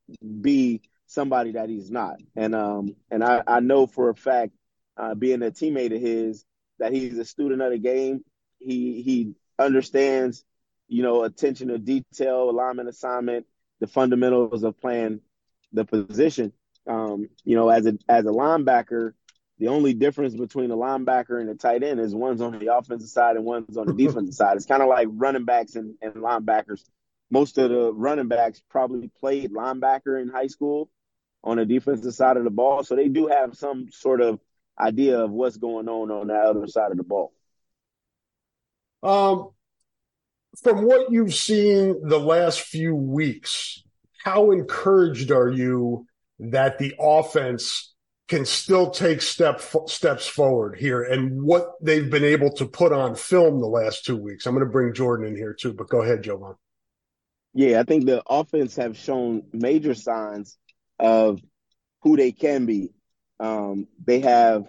be 0.40 0.80
somebody 1.10 1.52
that 1.52 1.68
he's 1.68 1.90
not. 1.90 2.20
And 2.36 2.54
um, 2.54 2.94
and 3.10 3.22
I, 3.22 3.42
I 3.46 3.60
know 3.60 3.86
for 3.86 4.10
a 4.10 4.14
fact, 4.14 4.52
uh, 4.96 5.14
being 5.14 5.42
a 5.42 5.50
teammate 5.50 5.94
of 5.94 6.00
his, 6.00 6.44
that 6.78 6.92
he's 6.92 7.18
a 7.18 7.24
student 7.24 7.60
of 7.60 7.72
the 7.72 7.78
game. 7.78 8.24
He 8.58 9.02
he 9.02 9.34
understands, 9.58 10.44
you 10.88 11.02
know, 11.02 11.24
attention 11.24 11.68
to 11.68 11.78
detail, 11.78 12.48
alignment 12.48 12.88
assignment, 12.88 13.46
the 13.80 13.86
fundamentals 13.86 14.62
of 14.62 14.80
playing 14.80 15.20
the 15.72 15.84
position. 15.84 16.52
Um, 16.86 17.28
you 17.44 17.56
know, 17.56 17.68
as 17.68 17.86
a 17.86 17.98
as 18.08 18.24
a 18.24 18.30
linebacker, 18.30 19.12
the 19.58 19.68
only 19.68 19.94
difference 19.94 20.34
between 20.34 20.70
a 20.70 20.76
linebacker 20.76 21.40
and 21.40 21.50
a 21.50 21.54
tight 21.54 21.82
end 21.82 21.98
is 21.98 22.14
one's 22.14 22.40
on 22.40 22.56
the 22.58 22.74
offensive 22.74 23.10
side 23.10 23.36
and 23.36 23.44
one's 23.44 23.76
on 23.76 23.86
the 23.86 23.92
defensive 24.04 24.34
side. 24.34 24.56
It's 24.56 24.66
kind 24.66 24.82
of 24.82 24.88
like 24.88 25.08
running 25.10 25.44
backs 25.44 25.74
and, 25.74 25.96
and 26.00 26.14
linebackers. 26.14 26.84
Most 27.32 27.58
of 27.58 27.70
the 27.70 27.92
running 27.92 28.28
backs 28.28 28.62
probably 28.70 29.10
played 29.20 29.52
linebacker 29.52 30.20
in 30.20 30.28
high 30.28 30.48
school 30.48 30.88
on 31.42 31.56
the 31.56 31.64
defensive 31.64 32.14
side 32.14 32.36
of 32.36 32.44
the 32.44 32.50
ball. 32.50 32.84
So 32.84 32.96
they 32.96 33.08
do 33.08 33.28
have 33.28 33.56
some 33.56 33.88
sort 33.90 34.20
of 34.20 34.40
idea 34.78 35.18
of 35.18 35.30
what's 35.30 35.56
going 35.56 35.88
on 35.88 36.10
on 36.10 36.28
the 36.28 36.34
other 36.34 36.66
side 36.66 36.90
of 36.90 36.96
the 36.96 37.04
ball. 37.04 37.32
Um, 39.02 39.50
from 40.62 40.84
what 40.84 41.10
you've 41.10 41.34
seen 41.34 42.08
the 42.08 42.18
last 42.18 42.60
few 42.60 42.94
weeks, 42.94 43.82
how 44.24 44.50
encouraged 44.50 45.30
are 45.30 45.48
you 45.48 46.06
that 46.38 46.78
the 46.78 46.94
offense 46.98 47.94
can 48.28 48.44
still 48.44 48.90
take 48.90 49.20
step 49.20 49.60
steps 49.86 50.26
forward 50.26 50.78
here 50.78 51.02
and 51.02 51.42
what 51.42 51.72
they've 51.82 52.10
been 52.10 52.24
able 52.24 52.52
to 52.52 52.64
put 52.64 52.92
on 52.92 53.16
film 53.16 53.60
the 53.60 53.66
last 53.66 54.04
two 54.04 54.16
weeks. 54.16 54.46
I'm 54.46 54.54
going 54.54 54.64
to 54.64 54.70
bring 54.70 54.94
Jordan 54.94 55.26
in 55.26 55.36
here 55.36 55.52
too, 55.52 55.72
but 55.72 55.88
go 55.88 56.02
ahead, 56.02 56.22
Jovon. 56.22 56.54
Yeah, 57.54 57.80
I 57.80 57.82
think 57.82 58.06
the 58.06 58.22
offense 58.28 58.76
have 58.76 58.96
shown 58.96 59.42
major 59.52 59.94
signs 59.94 60.56
of 61.00 61.40
who 62.02 62.16
they 62.16 62.32
can 62.32 62.66
be. 62.66 62.90
Um, 63.38 63.88
they 64.04 64.20
have 64.20 64.66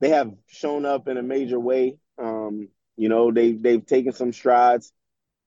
they 0.00 0.10
have 0.10 0.32
shown 0.48 0.84
up 0.84 1.08
in 1.08 1.16
a 1.16 1.22
major 1.22 1.60
way. 1.60 1.98
Um, 2.18 2.68
you 2.96 3.08
know, 3.08 3.30
they 3.30 3.52
they've 3.52 3.84
taken 3.84 4.12
some 4.12 4.32
strides. 4.32 4.92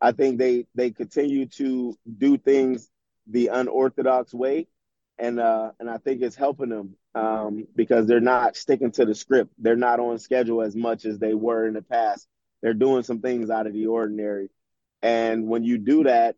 I 0.02 0.12
think 0.12 0.38
they 0.38 0.66
they 0.76 0.92
continue 0.92 1.48
to 1.58 1.96
do 2.18 2.38
things 2.38 2.90
the 3.28 3.48
unorthodox 3.48 4.34
way, 4.34 4.68
and 5.18 5.40
uh, 5.40 5.72
and 5.80 5.90
I 5.90 5.98
think 5.98 6.22
it's 6.22 6.36
helping 6.36 6.70
them 6.70 6.96
um, 7.16 7.68
because 7.76 8.08
they're 8.08 8.20
not 8.20 8.56
sticking 8.56 8.92
to 8.94 9.06
the 9.06 9.16
script. 9.16 9.54
They're 9.58 9.76
not 9.76 10.00
on 10.00 10.20
schedule 10.20 10.62
as 10.62 10.76
much 10.76 11.06
as 11.06 11.20
they 11.20 11.34
were 11.34 11.68
in 11.68 11.74
the 11.74 11.82
past. 11.82 12.28
They're 12.62 12.74
doing 12.74 13.04
some 13.04 13.20
things 13.20 13.50
out 13.50 13.68
of 13.68 13.74
the 13.74 13.88
ordinary, 13.88 14.50
and 15.02 15.48
when 15.48 15.64
you 15.64 15.78
do 15.78 16.04
that, 16.04 16.36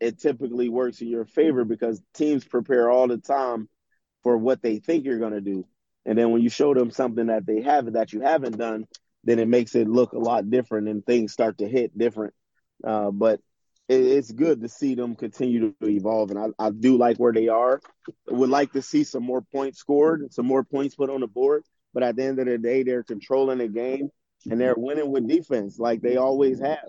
it 0.00 0.18
typically 0.18 0.68
works 0.68 1.00
in 1.00 1.08
your 1.08 1.24
favor 1.24 1.64
because 1.64 2.00
teams 2.14 2.44
prepare 2.44 2.90
all 2.90 3.06
the 3.06 3.18
time 3.18 3.68
for 4.22 4.36
what 4.36 4.62
they 4.62 4.78
think 4.78 5.04
you're 5.04 5.18
going 5.18 5.32
to 5.32 5.40
do, 5.40 5.66
and 6.04 6.18
then 6.18 6.30
when 6.30 6.42
you 6.42 6.48
show 6.48 6.74
them 6.74 6.90
something 6.90 7.26
that 7.26 7.46
they 7.46 7.62
haven't 7.62 7.94
that 7.94 8.12
you 8.12 8.20
haven't 8.20 8.58
done, 8.58 8.86
then 9.24 9.38
it 9.38 9.48
makes 9.48 9.74
it 9.74 9.88
look 9.88 10.12
a 10.12 10.18
lot 10.18 10.50
different 10.50 10.88
and 10.88 11.04
things 11.04 11.32
start 11.32 11.58
to 11.58 11.68
hit 11.68 11.96
different. 11.96 12.34
Uh, 12.82 13.10
but 13.10 13.40
it's 13.88 14.30
good 14.30 14.60
to 14.60 14.68
see 14.68 14.94
them 14.94 15.16
continue 15.16 15.72
to 15.80 15.88
evolve, 15.88 16.30
and 16.30 16.38
I, 16.38 16.66
I 16.66 16.70
do 16.70 16.96
like 16.96 17.16
where 17.16 17.32
they 17.32 17.48
are. 17.48 17.80
Would 18.28 18.50
like 18.50 18.72
to 18.72 18.82
see 18.82 19.04
some 19.04 19.24
more 19.24 19.42
points 19.42 19.78
scored, 19.78 20.32
some 20.32 20.46
more 20.46 20.64
points 20.64 20.94
put 20.94 21.10
on 21.10 21.20
the 21.20 21.26
board. 21.26 21.64
But 21.92 22.04
at 22.04 22.16
the 22.16 22.24
end 22.24 22.38
of 22.38 22.46
the 22.46 22.58
day, 22.58 22.84
they're 22.84 23.02
controlling 23.02 23.58
the 23.58 23.68
game 23.68 24.10
and 24.48 24.60
they're 24.60 24.76
winning 24.76 25.10
with 25.10 25.28
defense, 25.28 25.78
like 25.78 26.00
they 26.00 26.16
always 26.16 26.60
have 26.60 26.88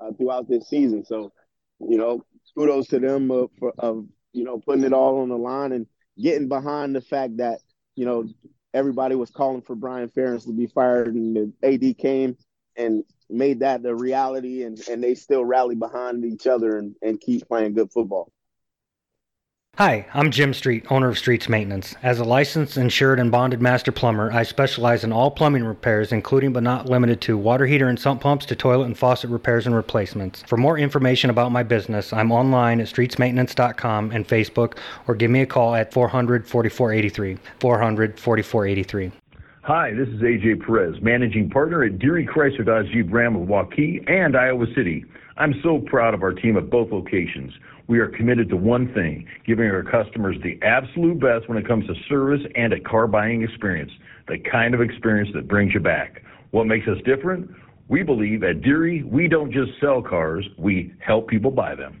uh, 0.00 0.10
throughout 0.12 0.48
this 0.48 0.68
season. 0.68 1.04
So, 1.04 1.32
you 1.78 1.96
know, 1.96 2.24
kudos 2.56 2.88
to 2.88 2.98
them 2.98 3.30
uh, 3.30 3.46
of 3.78 4.06
you 4.32 4.44
know 4.44 4.58
putting 4.58 4.84
it 4.84 4.92
all 4.92 5.20
on 5.20 5.28
the 5.28 5.38
line 5.38 5.72
and 5.72 5.86
getting 6.20 6.48
behind 6.48 6.94
the 6.94 7.00
fact 7.00 7.38
that 7.38 7.60
you 7.96 8.04
know 8.04 8.28
everybody 8.74 9.14
was 9.14 9.30
calling 9.30 9.62
for 9.62 9.74
Brian 9.74 10.08
Ferentz 10.08 10.44
to 10.44 10.52
be 10.52 10.66
fired, 10.66 11.14
and 11.14 11.36
the 11.36 11.52
AD 11.66 11.98
came 11.98 12.36
and 12.76 13.04
made 13.28 13.60
that 13.60 13.82
the 13.82 13.94
reality 13.94 14.64
and, 14.64 14.80
and 14.88 15.02
they 15.02 15.14
still 15.14 15.44
rally 15.44 15.76
behind 15.76 16.24
each 16.24 16.46
other 16.46 16.78
and, 16.78 16.96
and 17.02 17.20
keep 17.20 17.46
playing 17.46 17.74
good 17.74 17.90
football. 17.92 18.32
Hi, 19.80 20.04
I'm 20.12 20.30
Jim 20.30 20.52
Street, 20.52 20.84
owner 20.90 21.08
of 21.08 21.16
Streets 21.16 21.48
Maintenance. 21.48 21.94
As 22.02 22.18
a 22.18 22.24
licensed, 22.24 22.76
insured, 22.76 23.18
and 23.18 23.30
bonded 23.30 23.62
master 23.62 23.90
plumber, 23.90 24.30
I 24.30 24.42
specialize 24.42 25.04
in 25.04 25.10
all 25.10 25.30
plumbing 25.30 25.64
repairs, 25.64 26.12
including 26.12 26.52
but 26.52 26.62
not 26.62 26.84
limited 26.90 27.22
to 27.22 27.38
water 27.38 27.64
heater 27.64 27.88
and 27.88 27.98
sump 27.98 28.20
pumps 28.20 28.44
to 28.46 28.54
toilet 28.54 28.84
and 28.84 28.98
faucet 28.98 29.30
repairs 29.30 29.64
and 29.64 29.74
replacements. 29.74 30.42
For 30.46 30.58
more 30.58 30.76
information 30.76 31.30
about 31.30 31.50
my 31.50 31.62
business, 31.62 32.12
I'm 32.12 32.30
online 32.30 32.78
at 32.82 32.88
streetsmaintenance.com 32.88 34.10
and 34.10 34.28
Facebook, 34.28 34.76
or 35.08 35.14
give 35.14 35.30
me 35.30 35.40
a 35.40 35.46
call 35.46 35.74
at 35.74 35.94
400 35.94 36.46
4483. 36.46 37.38
400 37.60 38.20
4483. 38.20 39.12
Hi, 39.62 39.94
this 39.94 40.08
is 40.08 40.20
AJ 40.20 40.66
Perez, 40.66 41.00
managing 41.00 41.48
partner 41.48 41.84
at 41.84 41.98
Deery 41.98 42.28
Chrysler 42.28 42.66
Dodge 42.66 42.90
Jeep 42.92 43.10
Ram 43.10 43.34
of 43.34 43.48
Waukee 43.48 44.04
and 44.10 44.36
Iowa 44.36 44.66
City. 44.74 45.06
I'm 45.38 45.54
so 45.62 45.78
proud 45.78 46.12
of 46.12 46.22
our 46.22 46.32
team 46.32 46.58
at 46.58 46.68
both 46.68 46.92
locations. 46.92 47.54
We 47.90 47.98
are 47.98 48.06
committed 48.06 48.48
to 48.50 48.56
one 48.56 48.94
thing, 48.94 49.26
giving 49.44 49.68
our 49.68 49.82
customers 49.82 50.36
the 50.44 50.60
absolute 50.62 51.18
best 51.18 51.48
when 51.48 51.58
it 51.58 51.66
comes 51.66 51.88
to 51.88 51.94
service 52.08 52.40
and 52.54 52.72
a 52.72 52.78
car 52.78 53.08
buying 53.08 53.42
experience, 53.42 53.90
the 54.28 54.38
kind 54.38 54.74
of 54.74 54.80
experience 54.80 55.28
that 55.34 55.48
brings 55.48 55.74
you 55.74 55.80
back. 55.80 56.22
What 56.52 56.68
makes 56.68 56.86
us 56.86 56.98
different? 57.04 57.50
We 57.88 58.04
believe 58.04 58.44
at 58.44 58.60
Deery, 58.60 59.02
we 59.02 59.26
don't 59.26 59.50
just 59.50 59.72
sell 59.80 60.02
cars, 60.02 60.48
we 60.56 60.94
help 61.00 61.26
people 61.26 61.50
buy 61.50 61.74
them. 61.74 62.00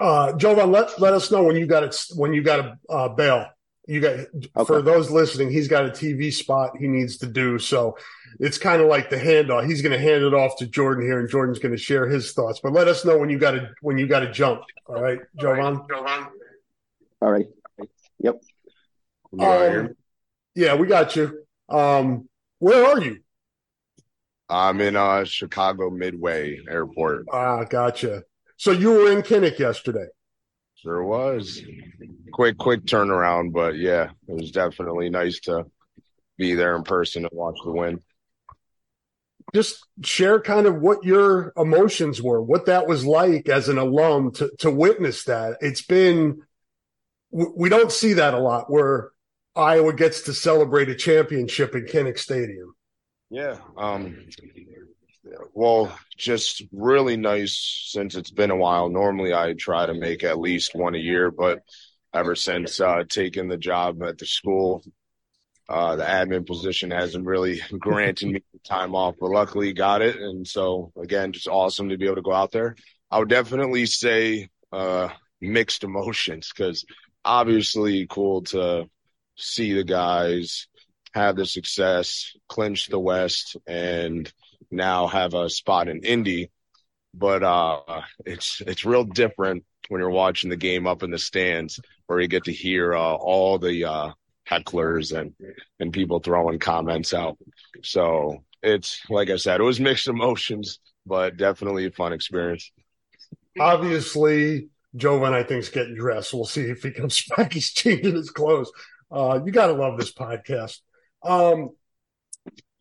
Uh, 0.00 0.32
Jovon, 0.32 0.72
let 0.72 0.98
let 0.98 1.12
us 1.12 1.30
know 1.30 1.42
when 1.42 1.56
you 1.56 1.66
got 1.66 1.82
it 1.84 1.96
when 2.14 2.32
you 2.32 2.42
got 2.42 2.60
a 2.60 2.92
uh, 2.92 3.08
bail. 3.10 3.46
You 3.86 4.00
got 4.00 4.12
okay. 4.14 4.64
for 4.66 4.80
those 4.82 5.10
listening, 5.10 5.50
he's 5.50 5.68
got 5.68 5.84
a 5.84 5.90
TV 5.90 6.32
spot 6.32 6.76
he 6.78 6.86
needs 6.86 7.18
to 7.18 7.26
do. 7.26 7.58
So 7.58 7.98
it's 8.38 8.56
kind 8.56 8.80
of 8.80 8.88
like 8.88 9.10
the 9.10 9.16
handoff. 9.16 9.66
He's 9.66 9.82
going 9.82 9.92
to 9.92 9.98
hand 9.98 10.22
it 10.22 10.32
off 10.32 10.56
to 10.58 10.66
Jordan 10.66 11.04
here, 11.04 11.20
and 11.20 11.28
Jordan's 11.28 11.58
going 11.58 11.72
to 11.72 11.78
share 11.78 12.08
his 12.08 12.32
thoughts. 12.32 12.60
But 12.62 12.72
let 12.72 12.88
us 12.88 13.04
know 13.04 13.18
when 13.18 13.28
you 13.28 13.38
got 13.38 13.52
to 13.52 13.70
when 13.82 13.98
you 13.98 14.06
got 14.06 14.20
to 14.20 14.32
jump. 14.32 14.62
All 14.86 15.02
right, 15.02 15.18
Jovon. 15.38 15.86
Jovon. 15.88 16.28
All 17.20 17.30
right. 17.30 17.46
Yep. 18.20 18.40
Um, 19.38 19.96
yeah, 20.54 20.74
we 20.76 20.86
got 20.86 21.14
you. 21.14 21.44
Um, 21.68 22.28
where 22.58 22.86
are 22.86 23.00
you? 23.00 23.18
I'm 24.48 24.80
in 24.80 24.96
uh, 24.96 25.24
Chicago 25.24 25.90
Midway 25.90 26.58
Airport. 26.68 27.26
Ah, 27.32 27.64
gotcha. 27.64 28.24
So 28.60 28.72
you 28.72 28.90
were 28.90 29.10
in 29.10 29.22
Kinnick 29.22 29.58
yesterday. 29.58 30.04
Sure 30.74 31.02
was. 31.02 31.62
Quick, 32.30 32.58
quick 32.58 32.84
turnaround, 32.84 33.54
but 33.54 33.78
yeah, 33.78 34.10
it 34.28 34.34
was 34.34 34.50
definitely 34.50 35.08
nice 35.08 35.40
to 35.40 35.64
be 36.36 36.54
there 36.54 36.76
in 36.76 36.82
person 36.82 37.22
and 37.24 37.32
watch 37.32 37.56
the 37.64 37.70
win. 37.70 38.02
Just 39.54 39.86
share 40.04 40.42
kind 40.42 40.66
of 40.66 40.82
what 40.82 41.04
your 41.04 41.54
emotions 41.56 42.20
were, 42.20 42.42
what 42.42 42.66
that 42.66 42.86
was 42.86 43.02
like 43.06 43.48
as 43.48 43.70
an 43.70 43.78
alum 43.78 44.32
to 44.32 44.50
to 44.58 44.70
witness 44.70 45.24
that. 45.24 45.56
It's 45.62 45.80
been 45.80 46.42
we 47.30 47.70
don't 47.70 47.90
see 47.90 48.12
that 48.12 48.34
a 48.34 48.38
lot 48.38 48.70
where 48.70 49.12
Iowa 49.56 49.94
gets 49.94 50.20
to 50.24 50.34
celebrate 50.34 50.90
a 50.90 50.94
championship 50.94 51.74
in 51.74 51.86
Kinnick 51.86 52.18
Stadium. 52.18 52.74
Yeah. 53.30 53.56
Um, 53.78 54.18
well, 55.52 55.96
just 56.16 56.62
really 56.72 57.16
nice 57.16 57.86
since 57.88 58.14
it's 58.14 58.30
been 58.30 58.50
a 58.50 58.56
while. 58.56 58.88
Normally, 58.88 59.34
I 59.34 59.54
try 59.54 59.86
to 59.86 59.94
make 59.94 60.24
at 60.24 60.38
least 60.38 60.74
one 60.74 60.94
a 60.94 60.98
year, 60.98 61.30
but 61.30 61.60
ever 62.14 62.34
since 62.34 62.80
uh, 62.80 63.04
taking 63.08 63.48
the 63.48 63.58
job 63.58 64.02
at 64.02 64.18
the 64.18 64.26
school, 64.26 64.82
uh, 65.68 65.96
the 65.96 66.04
admin 66.04 66.46
position 66.46 66.90
hasn't 66.90 67.26
really 67.26 67.60
granted 67.78 68.30
me 68.30 68.42
time 68.64 68.94
off, 68.94 69.16
but 69.20 69.30
luckily 69.30 69.72
got 69.72 70.02
it. 70.02 70.16
And 70.16 70.46
so, 70.46 70.92
again, 71.00 71.32
just 71.32 71.48
awesome 71.48 71.90
to 71.90 71.98
be 71.98 72.06
able 72.06 72.16
to 72.16 72.22
go 72.22 72.32
out 72.32 72.52
there. 72.52 72.76
I 73.10 73.18
would 73.18 73.28
definitely 73.28 73.86
say 73.86 74.48
uh, 74.72 75.08
mixed 75.40 75.84
emotions 75.84 76.50
because 76.54 76.84
obviously 77.24 78.06
cool 78.08 78.42
to 78.42 78.88
see 79.36 79.74
the 79.74 79.84
guys 79.84 80.66
have 81.12 81.36
the 81.36 81.44
success, 81.44 82.32
clinch 82.48 82.86
the 82.86 82.98
West, 82.98 83.56
and– 83.66 84.32
now 84.70 85.06
have 85.06 85.34
a 85.34 85.48
spot 85.50 85.88
in 85.88 86.02
Indy, 86.02 86.50
but 87.14 87.42
uh, 87.42 88.02
it's 88.24 88.60
it's 88.66 88.84
real 88.84 89.04
different 89.04 89.64
when 89.88 90.00
you're 90.00 90.10
watching 90.10 90.50
the 90.50 90.56
game 90.56 90.86
up 90.86 91.02
in 91.02 91.10
the 91.10 91.18
stands, 91.18 91.80
where 92.06 92.20
you 92.20 92.28
get 92.28 92.44
to 92.44 92.52
hear 92.52 92.94
uh, 92.94 93.14
all 93.14 93.58
the 93.58 93.84
uh, 93.84 94.10
hecklers 94.48 95.16
and 95.16 95.34
and 95.78 95.92
people 95.92 96.20
throwing 96.20 96.58
comments 96.58 97.14
out. 97.14 97.38
So 97.82 98.44
it's 98.62 99.00
like 99.08 99.30
I 99.30 99.36
said, 99.36 99.60
it 99.60 99.64
was 99.64 99.80
mixed 99.80 100.08
emotions, 100.08 100.80
but 101.06 101.36
definitely 101.36 101.86
a 101.86 101.90
fun 101.90 102.12
experience. 102.12 102.70
Obviously, 103.58 104.68
Jovon, 104.96 105.32
I 105.32 105.42
think, 105.42 105.60
is 105.60 105.68
getting 105.68 105.96
dressed. 105.96 106.32
We'll 106.34 106.44
see 106.44 106.62
if 106.62 106.82
he 106.82 106.90
comes 106.90 107.24
back. 107.36 107.52
He's 107.52 107.72
changing 107.72 108.14
his 108.14 108.30
clothes. 108.30 108.70
Uh, 109.10 109.40
you 109.44 109.52
got 109.52 109.66
to 109.66 109.72
love 109.72 109.98
this 109.98 110.12
podcast. 110.12 110.78
Um, 111.22 111.70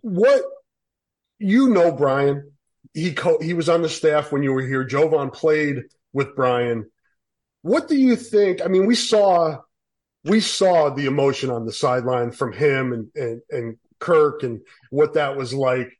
what 0.02 0.44
you 1.40 1.70
know 1.70 1.92
Brian. 1.92 2.52
He 2.94 3.14
co- 3.14 3.40
he 3.40 3.54
was 3.54 3.70
on 3.70 3.82
the 3.82 3.90
staff 3.90 4.32
when 4.32 4.44
you 4.44 4.54
were 4.54 4.66
here. 4.66 4.86
Jovon 4.86 5.34
played 5.34 5.84
with 6.14 6.36
Brian. 6.36 6.90
What 7.62 7.88
do 7.88 7.96
you 7.96 8.16
think? 8.16 8.62
I 8.64 8.68
mean, 8.68 8.86
we 8.86 8.96
saw 8.96 9.58
we 10.26 10.42
saw 10.42 10.90
the 10.90 11.06
emotion 11.06 11.50
on 11.50 11.66
the 11.66 11.72
sideline 11.72 12.32
from 12.32 12.54
him 12.54 12.94
and 12.94 13.10
and, 13.16 13.42
and 13.50 13.78
Kirk 14.00 14.44
and 14.44 14.62
what 14.90 15.14
that 15.14 15.38
was 15.38 15.54
like. 15.54 15.92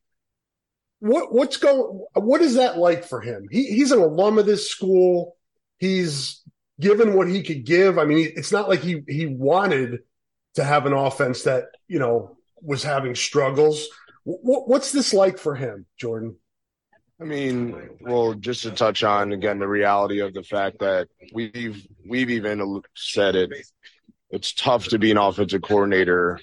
What 1.00 1.34
what's 1.34 1.58
going? 1.58 2.06
What 2.14 2.42
is 2.42 2.56
that 2.56 2.78
like 2.78 3.06
for 3.06 3.22
him? 3.22 3.48
He 3.52 3.68
he's 3.68 3.92
an 3.92 4.00
alum 4.00 4.38
of 4.38 4.46
this 4.46 4.70
school. 4.70 5.38
He's 5.78 6.42
given 6.80 7.14
what 7.14 7.30
he 7.30 7.44
could 7.44 7.66
give. 7.66 7.98
I 7.98 8.06
mean, 8.06 8.32
it's 8.36 8.52
not 8.52 8.68
like 8.68 8.82
he 8.82 9.04
he 9.08 9.26
wanted 9.26 10.00
to 10.56 10.64
have 10.64 10.86
an 10.86 10.94
offense 10.94 11.44
that 11.44 11.66
you 11.88 12.00
know 12.00 12.38
was 12.62 12.84
having 12.84 13.16
struggles 13.16 13.88
what's 14.24 14.92
this 14.92 15.14
like 15.14 15.38
for 15.38 15.56
him, 15.56 15.86
Jordan? 15.98 16.36
I 17.22 17.26
mean, 17.26 17.76
well, 18.00 18.34
just 18.34 18.64
to 18.64 18.72
touch 18.72 19.04
on 19.04 19.34
again 19.34 19.60
the 19.60 19.68
reality 19.68 20.22
of 20.22 20.34
the 20.34 20.44
fact 20.44 20.80
that 20.80 21.10
we've 21.34 21.86
we've 22.08 22.30
even 22.30 22.82
said 22.96 23.36
it. 23.36 23.52
It's 24.30 24.54
tough 24.54 24.88
to 24.90 25.00
be 25.00 25.12
an 25.12 25.18
offensive 25.18 25.62
coordinator 25.62 26.40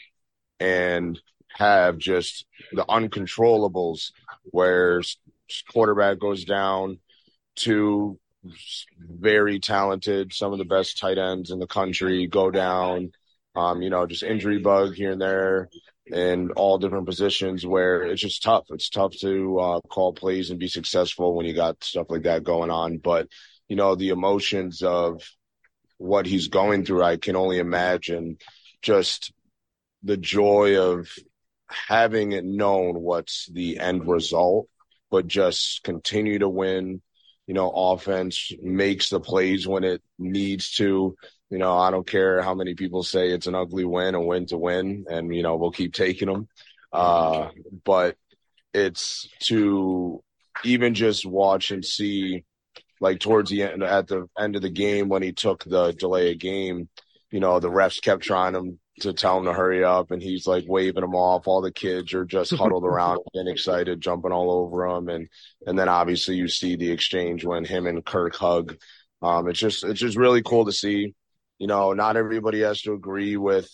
and 0.60 1.18
have 1.54 1.98
just 1.98 2.44
the 2.72 2.84
uncontrollables 2.84 4.10
where 4.44 5.02
quarterback 5.72 6.18
goes 6.18 6.44
down 6.44 6.98
to 7.56 8.18
very 8.98 9.58
talented, 9.58 10.32
some 10.32 10.52
of 10.52 10.58
the 10.58 10.64
best 10.64 10.98
tight 10.98 11.16
ends 11.16 11.50
in 11.50 11.58
the 11.58 11.66
country 11.66 12.26
go 12.26 12.50
down. 12.50 13.12
Um, 13.54 13.80
you 13.80 13.88
know, 13.88 14.06
just 14.06 14.22
injury 14.22 14.58
bug 14.58 14.94
here 14.94 15.12
and 15.12 15.20
there 15.20 15.70
in 16.06 16.50
all 16.52 16.78
different 16.78 17.06
positions 17.06 17.66
where 17.66 18.02
it's 18.02 18.22
just 18.22 18.42
tough. 18.42 18.64
It's 18.70 18.88
tough 18.88 19.12
to 19.20 19.58
uh, 19.58 19.80
call 19.80 20.12
plays 20.12 20.50
and 20.50 20.58
be 20.58 20.68
successful 20.68 21.34
when 21.34 21.46
you 21.46 21.54
got 21.54 21.82
stuff 21.82 22.06
like 22.10 22.22
that 22.22 22.44
going 22.44 22.70
on. 22.70 22.98
But, 22.98 23.28
you 23.68 23.76
know, 23.76 23.94
the 23.94 24.10
emotions 24.10 24.82
of 24.82 25.22
what 25.98 26.26
he's 26.26 26.48
going 26.48 26.84
through, 26.84 27.02
I 27.02 27.16
can 27.16 27.36
only 27.36 27.58
imagine 27.58 28.38
just 28.82 29.32
the 30.02 30.16
joy 30.16 30.78
of 30.80 31.10
having 31.68 32.32
it 32.32 32.44
known 32.44 33.00
what's 33.00 33.48
the 33.52 33.78
end 33.78 34.06
result, 34.06 34.68
but 35.10 35.26
just 35.26 35.82
continue 35.82 36.38
to 36.38 36.48
win. 36.48 37.02
You 37.46 37.54
know, 37.54 37.70
offense 37.70 38.52
makes 38.61 39.09
the 39.09 39.20
plays 39.20 39.66
when 39.66 39.85
it 39.85 40.02
needs 40.18 40.72
to 40.76 41.16
you 41.50 41.59
know, 41.59 41.76
I 41.76 41.90
don't 41.90 42.06
care 42.06 42.42
how 42.42 42.54
many 42.54 42.74
people 42.74 43.02
say 43.02 43.30
it's 43.30 43.46
an 43.46 43.54
ugly 43.54 43.85
win, 43.85 44.14
a 44.14 44.20
win 44.20 44.46
to 44.46 44.59
win, 44.59 45.04
and 45.09 45.35
you 45.35 45.42
know 45.42 45.56
we'll 45.56 45.70
keep 45.70 45.94
taking 45.94 46.28
them. 46.28 46.48
Uh, 46.92 47.50
but 47.85 48.16
it's 48.74 49.28
to 49.40 50.22
even 50.64 50.94
just 50.94 51.24
watch 51.24 51.70
and 51.70 51.85
see, 51.85 52.44
like 53.00 53.20
towards 53.20 53.50
the 53.50 53.62
end, 53.62 53.82
at 53.82 54.09
the 54.09 54.26
end 54.38 54.56
of 54.56 54.62
the 54.62 54.70
game 54.70 55.09
when 55.09 55.22
he 55.22 55.32
took 55.32 55.62
the 55.64 55.92
delay 55.92 56.32
of 56.32 56.38
game, 56.38 56.88
you 57.30 57.38
know, 57.38 57.61
the 57.61 57.70
refs 57.70 58.02
kept 58.02 58.22
trying 58.22 58.54
him 58.54 58.80
to 59.00 59.12
tell 59.12 59.38
him 59.38 59.44
to 59.44 59.52
hurry 59.52 59.85
up, 59.85 60.11
and 60.11 60.22
he's 60.22 60.46
like 60.46 60.64
waving 60.66 61.02
them 61.02 61.14
off. 61.14 61.46
All 61.46 61.61
the 61.61 61.72
kids 61.72 62.14
are 62.14 62.24
just 62.24 62.54
huddled 62.54 62.85
around, 62.85 63.20
getting 63.35 63.52
excited, 63.52 64.00
jumping 64.00 64.32
all 64.32 64.50
over 64.50 64.87
him, 64.87 65.09
and 65.09 65.28
and 65.66 65.78
then 65.78 65.88
obviously 65.88 66.37
you 66.37 66.48
see 66.48 66.76
the 66.76 66.90
exchange 66.90 67.44
when 67.44 67.64
him 67.64 67.87
and 67.87 68.04
Kirk 68.04 68.37
hug. 68.37 68.76
Um, 69.22 69.48
it's 69.48 69.59
just 69.59 69.85
it's 69.85 70.00
just 70.00 70.16
really 70.16 70.42
cool 70.42 70.66
to 70.66 70.72
see 70.72 71.14
you 71.59 71.66
know, 71.66 71.92
not 71.92 72.16
everybody 72.16 72.61
has 72.61 72.82
to 72.82 72.92
agree 72.92 73.37
with 73.37 73.68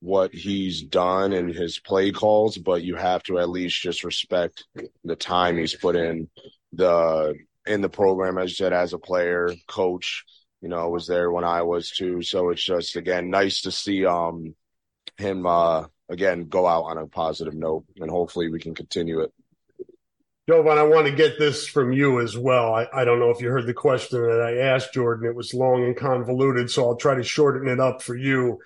what 0.00 0.34
he's 0.34 0.82
done 0.82 1.32
and 1.32 1.54
his 1.54 1.78
play 1.78 2.10
calls, 2.10 2.58
but 2.58 2.82
you 2.82 2.96
have 2.96 3.22
to 3.24 3.38
at 3.38 3.48
least 3.48 3.80
just 3.80 4.04
respect 4.04 4.64
the 5.04 5.16
time 5.16 5.56
he's 5.56 5.76
put 5.76 5.94
in 5.94 6.28
the 6.72 7.34
in 7.66 7.80
the 7.80 7.88
program, 7.88 8.38
as 8.38 8.50
you 8.50 8.56
said, 8.56 8.72
as 8.72 8.92
a 8.92 8.98
player, 8.98 9.50
coach, 9.68 10.24
you 10.62 10.68
know, 10.68 10.78
I 10.78 10.86
was 10.86 11.06
there 11.06 11.30
when 11.30 11.44
I 11.44 11.62
was 11.62 11.90
too. 11.90 12.22
So 12.22 12.50
it's 12.50 12.64
just 12.64 12.96
again 12.96 13.28
nice 13.28 13.62
to 13.62 13.72
see 13.72 14.06
um 14.06 14.54
him 15.18 15.44
uh 15.44 15.84
again 16.08 16.44
go 16.44 16.66
out 16.66 16.84
on 16.84 16.98
a 16.98 17.06
positive 17.06 17.54
note 17.54 17.84
and 17.96 18.10
hopefully 18.10 18.48
we 18.48 18.60
can 18.60 18.74
continue 18.74 19.20
it. 19.20 19.32
Jovon, 20.48 20.78
I 20.78 20.82
want 20.82 21.06
to 21.06 21.12
get 21.12 21.38
this 21.38 21.68
from 21.68 21.92
you 21.92 22.20
as 22.20 22.36
well. 22.36 22.74
I, 22.74 22.88
I, 22.92 23.04
don't 23.04 23.20
know 23.20 23.30
if 23.30 23.40
you 23.40 23.48
heard 23.48 23.66
the 23.66 23.74
question 23.74 24.22
that 24.22 24.40
I 24.40 24.56
asked 24.56 24.92
Jordan. 24.92 25.28
It 25.28 25.36
was 25.36 25.54
long 25.54 25.84
and 25.84 25.96
convoluted, 25.96 26.68
so 26.68 26.84
I'll 26.84 26.96
try 26.96 27.14
to 27.14 27.22
shorten 27.22 27.68
it 27.68 27.78
up 27.78 28.02
for 28.02 28.16
you. 28.16 28.58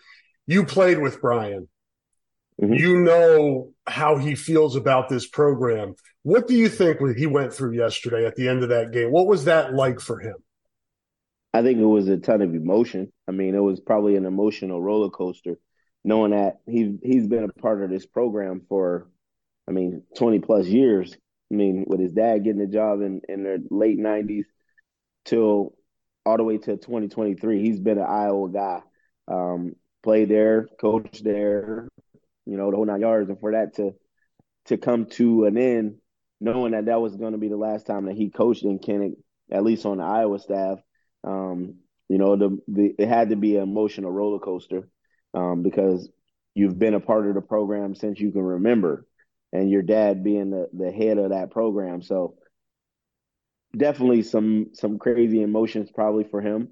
You 0.47 0.65
played 0.65 0.99
with 0.99 1.21
Brian. 1.21 1.69
Mm-hmm. 2.63 2.73
You 2.73 3.01
know 3.01 3.73
how 3.87 4.17
he 4.17 4.35
feels 4.35 4.75
about 4.75 5.11
this 5.11 5.27
program. 5.27 5.97
What 6.23 6.49
do 6.49 6.55
you 6.55 6.71
think 6.71 6.99
he 7.15 7.27
went 7.27 7.53
through 7.53 7.73
yesterday 7.73 8.25
at 8.25 8.37
the 8.37 8.49
end 8.49 8.63
of 8.63 8.71
that 8.71 8.91
game? 8.91 9.13
What 9.13 9.27
was 9.27 9.45
that 9.45 9.75
like 9.75 10.01
for 10.01 10.19
him? 10.19 10.37
I 11.57 11.63
think 11.63 11.79
it 11.79 11.87
was 11.87 12.07
a 12.09 12.19
ton 12.19 12.43
of 12.43 12.55
emotion. 12.55 13.11
I 13.27 13.33
mean, 13.33 13.55
it 13.55 13.63
was 13.63 13.81
probably 13.81 14.17
an 14.17 14.27
emotional 14.27 14.83
roller 14.83 15.09
coaster, 15.09 15.59
knowing 16.05 16.33
that 16.33 16.61
he 16.67 16.99
he's 17.03 17.27
been 17.27 17.45
a 17.45 17.61
part 17.61 17.83
of 17.83 17.89
this 17.89 18.05
program 18.05 18.61
for, 18.69 19.09
I 19.67 19.73
mean, 19.73 20.03
twenty 20.15 20.39
plus 20.39 20.67
years. 20.67 21.17
I 21.51 21.55
mean, 21.55 21.87
with 21.87 21.99
his 21.99 22.13
dad 22.13 22.45
getting 22.45 22.61
the 22.61 22.67
job 22.67 23.01
in 23.01 23.23
in 23.27 23.43
the 23.43 23.67
late 23.71 23.99
'90s 23.99 24.45
till 25.25 25.75
all 26.27 26.37
the 26.37 26.45
way 26.45 26.59
to 26.59 26.77
2023, 26.77 27.63
he's 27.63 27.81
been 27.81 27.97
an 27.97 28.05
Iowa 28.05 28.51
guy. 28.51 28.83
Um, 29.27 29.77
played 30.03 30.29
there, 30.29 30.69
coached 30.79 31.25
there, 31.25 31.89
you 32.45 32.59
know, 32.59 32.71
the 32.71 32.77
whole 32.77 32.85
nine 32.85 33.01
yards, 33.01 33.31
and 33.31 33.41
for 33.41 33.53
that 33.53 33.77
to 33.77 33.95
to 34.67 34.77
come 34.77 35.07
to 35.07 35.47
an 35.47 35.57
end, 35.57 35.97
knowing 36.39 36.73
that 36.73 36.85
that 36.85 37.01
was 37.01 37.17
going 37.17 37.33
to 37.33 37.39
be 37.39 37.49
the 37.49 37.57
last 37.57 37.87
time 37.87 38.05
that 38.05 38.17
he 38.17 38.29
coached 38.29 38.63
in 38.63 38.79
Kinnick, 38.79 39.15
at 39.51 39.65
least 39.65 39.87
on 39.87 39.99
the 39.99 40.05
Iowa 40.05 40.39
staff, 40.39 40.81
um, 41.27 41.75
you 42.09 42.19
know, 42.19 42.37
the, 42.37 42.59
the 42.69 42.95
it 42.99 43.09
had 43.09 43.31
to 43.31 43.37
be 43.37 43.57
an 43.57 43.63
emotional 43.65 44.11
roller 44.13 44.39
coaster 44.39 44.89
um, 45.35 45.63
because 45.63 46.09
you've 46.55 46.79
been 46.79 46.95
a 46.95 47.01
part 47.01 47.27
of 47.27 47.35
the 47.35 47.43
program 47.43 47.95
since 47.95 48.21
you 48.21 48.31
can 48.31 48.43
remember, 48.43 49.07
and 49.53 49.71
your 49.71 49.83
dad 49.83 50.23
being 50.25 50.51
the, 50.51 50.69
the 50.73 50.91
head 50.91 51.19
of 51.19 51.31
that 51.31 51.51
program. 51.51 52.03
So 52.03 52.37
definitely 53.77 54.23
some 54.23 54.71
some 54.73 54.99
crazy 54.99 55.43
emotions 55.43 55.91
probably 55.93 56.25
for 56.25 56.41
him. 56.41 56.69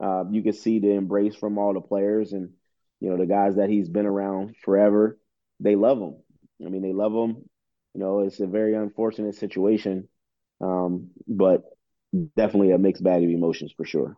Uh, 0.00 0.24
you 0.30 0.42
can 0.42 0.52
see 0.52 0.78
the 0.78 0.92
embrace 0.92 1.34
from 1.34 1.58
all 1.58 1.74
the 1.74 1.80
players 1.80 2.32
and 2.32 2.50
you 3.00 3.10
know 3.10 3.16
the 3.16 3.26
guys 3.26 3.56
that 3.56 3.68
he's 3.68 3.88
been 3.88 4.06
around 4.06 4.56
forever. 4.64 5.18
They 5.60 5.76
love 5.76 5.98
him. 5.98 6.16
I 6.64 6.70
mean, 6.70 6.82
they 6.82 6.92
love 6.92 7.12
him. 7.12 7.36
You 7.94 8.00
know, 8.00 8.20
it's 8.20 8.40
a 8.40 8.46
very 8.46 8.74
unfortunate 8.74 9.34
situation, 9.34 10.08
um, 10.60 11.10
but 11.26 11.62
definitely 12.36 12.72
a 12.72 12.78
mixed 12.78 13.02
bag 13.02 13.22
of 13.22 13.30
emotions 13.30 13.72
for 13.76 13.84
sure. 13.84 14.16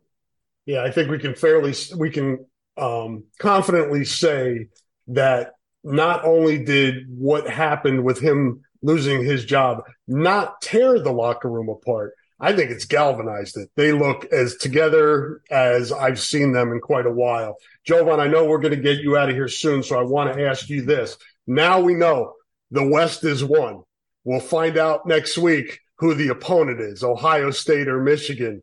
Yeah, 0.67 0.83
I 0.83 0.91
think 0.91 1.11
we 1.11 1.19
can 1.19 1.35
fairly 1.35 1.75
we 1.97 2.11
can 2.11 2.47
um, 2.77 3.25
confidently 3.39 4.05
say 4.05 4.69
that 5.09 5.53
not 5.83 6.25
only 6.25 6.63
did 6.63 7.07
what 7.09 7.49
happened 7.49 8.05
with 8.05 8.21
him 8.21 8.63
losing 8.83 9.25
his 9.25 9.45
job 9.45 9.83
not 10.07 10.61
tear 10.63 10.99
the 10.99 11.13
locker 11.13 11.51
room 11.51 11.69
apart, 11.69 12.15
I 12.39 12.55
think 12.55 12.71
it's 12.71 12.87
galvanized 12.87 13.57
it. 13.59 13.71
They 13.77 13.93
look 13.93 14.25
as 14.33 14.57
together 14.57 15.43
as 15.51 15.93
I've 15.93 16.19
seen 16.19 16.53
them 16.53 16.73
in 16.73 16.81
quite 16.81 17.07
a 17.07 17.13
while. 17.13 17.57
Jovon, 17.87 18.19
I 18.19 18.29
know 18.29 18.47
we're 18.47 18.61
going 18.61 18.75
to 18.75 18.81
get 18.81 18.99
you 18.99 19.17
out 19.17 19.29
of 19.29 19.35
here 19.35 19.49
soon, 19.49 19.83
so 19.83 19.99
I 19.99 20.03
want 20.03 20.35
to 20.35 20.47
ask 20.47 20.69
you 20.71 20.83
this. 20.83 21.19
Now 21.47 21.81
we 21.81 21.95
know 21.95 22.35
the 22.71 22.87
West 22.87 23.25
is 23.25 23.45
one. 23.45 23.83
We'll 24.25 24.41
find 24.41 24.79
out 24.79 25.07
next 25.07 25.37
week 25.37 25.81
who 26.01 26.15
the 26.15 26.29
opponent 26.29 26.81
is, 26.81 27.05
Ohio 27.05 27.51
State 27.51 27.87
or 27.87 28.01
Michigan. 28.03 28.63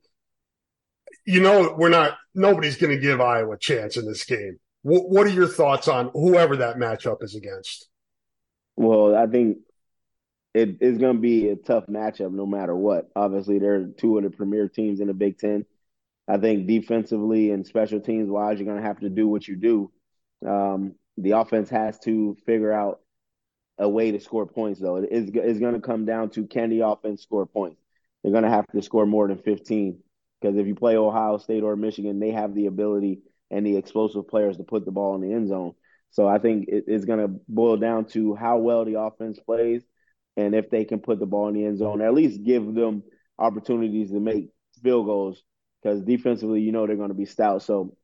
You 1.25 1.39
know, 1.39 1.75
we're 1.77 1.89
not, 1.89 2.17
nobody's 2.33 2.77
going 2.77 2.95
to 2.95 3.01
give 3.01 3.21
Iowa 3.21 3.53
a 3.53 3.57
chance 3.59 3.95
in 3.95 4.05
this 4.05 4.25
game. 4.25 4.57
W- 4.83 5.03
what 5.03 5.27
are 5.27 5.31
your 5.31 5.47
thoughts 5.47 5.87
on 5.87 6.09
whoever 6.13 6.57
that 6.57 6.77
matchup 6.77 7.21
is 7.21 7.35
against? 7.35 7.89
Well, 8.75 9.15
I 9.15 9.27
think 9.27 9.59
it 10.55 10.77
is 10.81 10.97
going 10.97 11.17
to 11.17 11.21
be 11.21 11.49
a 11.49 11.55
tough 11.55 11.85
matchup 11.85 12.31
no 12.31 12.47
matter 12.47 12.75
what. 12.75 13.09
Obviously, 13.15 13.59
they're 13.59 13.85
two 13.85 14.17
of 14.17 14.23
the 14.23 14.31
premier 14.31 14.67
teams 14.67 14.99
in 14.99 15.07
the 15.07 15.13
Big 15.13 15.37
Ten. 15.37 15.65
I 16.27 16.37
think 16.37 16.67
defensively 16.67 17.51
and 17.51 17.67
special 17.67 17.99
teams 17.99 18.29
wise, 18.29 18.57
you're 18.57 18.65
going 18.65 18.81
to 18.81 18.87
have 18.87 18.99
to 19.01 19.09
do 19.09 19.27
what 19.27 19.47
you 19.47 19.55
do. 19.55 19.91
Um, 20.47 20.95
the 21.17 21.31
offense 21.31 21.69
has 21.69 21.99
to 21.99 22.35
figure 22.45 22.73
out 22.73 22.99
a 23.77 23.87
way 23.87 24.11
to 24.11 24.19
score 24.19 24.45
points, 24.45 24.79
though. 24.79 24.97
It 24.97 25.09
is 25.11 25.29
it's 25.33 25.59
going 25.59 25.75
to 25.75 25.81
come 25.81 26.05
down 26.05 26.29
to 26.31 26.47
can 26.47 26.69
the 26.69 26.81
offense 26.81 27.21
score 27.23 27.45
points? 27.45 27.81
They're 28.23 28.31
going 28.31 28.43
to 28.43 28.49
have 28.49 28.67
to 28.67 28.81
score 28.81 29.05
more 29.05 29.27
than 29.27 29.37
15 29.37 29.99
because 30.41 30.57
if 30.57 30.67
you 30.67 30.75
play 30.75 30.97
Ohio 30.97 31.37
State 31.37 31.63
or 31.63 31.75
Michigan, 31.75 32.19
they 32.19 32.31
have 32.31 32.53
the 32.53 32.65
ability 32.65 33.19
and 33.49 33.65
the 33.65 33.77
explosive 33.77 34.27
players 34.27 34.57
to 34.57 34.63
put 34.63 34.85
the 34.85 34.91
ball 34.91 35.15
in 35.15 35.21
the 35.21 35.33
end 35.33 35.47
zone. 35.47 35.73
So 36.11 36.27
I 36.27 36.39
think 36.39 36.67
it, 36.67 36.85
it's 36.87 37.05
going 37.05 37.19
to 37.19 37.39
boil 37.47 37.77
down 37.77 38.05
to 38.09 38.35
how 38.35 38.57
well 38.57 38.85
the 38.85 38.99
offense 38.99 39.39
plays 39.39 39.83
and 40.35 40.53
if 40.53 40.69
they 40.69 40.85
can 40.85 40.99
put 40.99 41.19
the 41.19 41.25
ball 41.25 41.47
in 41.47 41.55
the 41.55 41.65
end 41.65 41.79
zone, 41.79 42.01
at 42.01 42.13
least 42.13 42.43
give 42.43 42.73
them 42.73 43.03
opportunities 43.39 44.11
to 44.11 44.19
make 44.19 44.49
field 44.83 45.05
goals 45.05 45.43
because 45.81 46.01
defensively, 46.03 46.61
you 46.61 46.71
know 46.71 46.85
they're 46.85 46.95
going 46.95 47.09
to 47.09 47.15
be 47.15 47.25
stout. 47.25 47.63
So, 47.63 47.95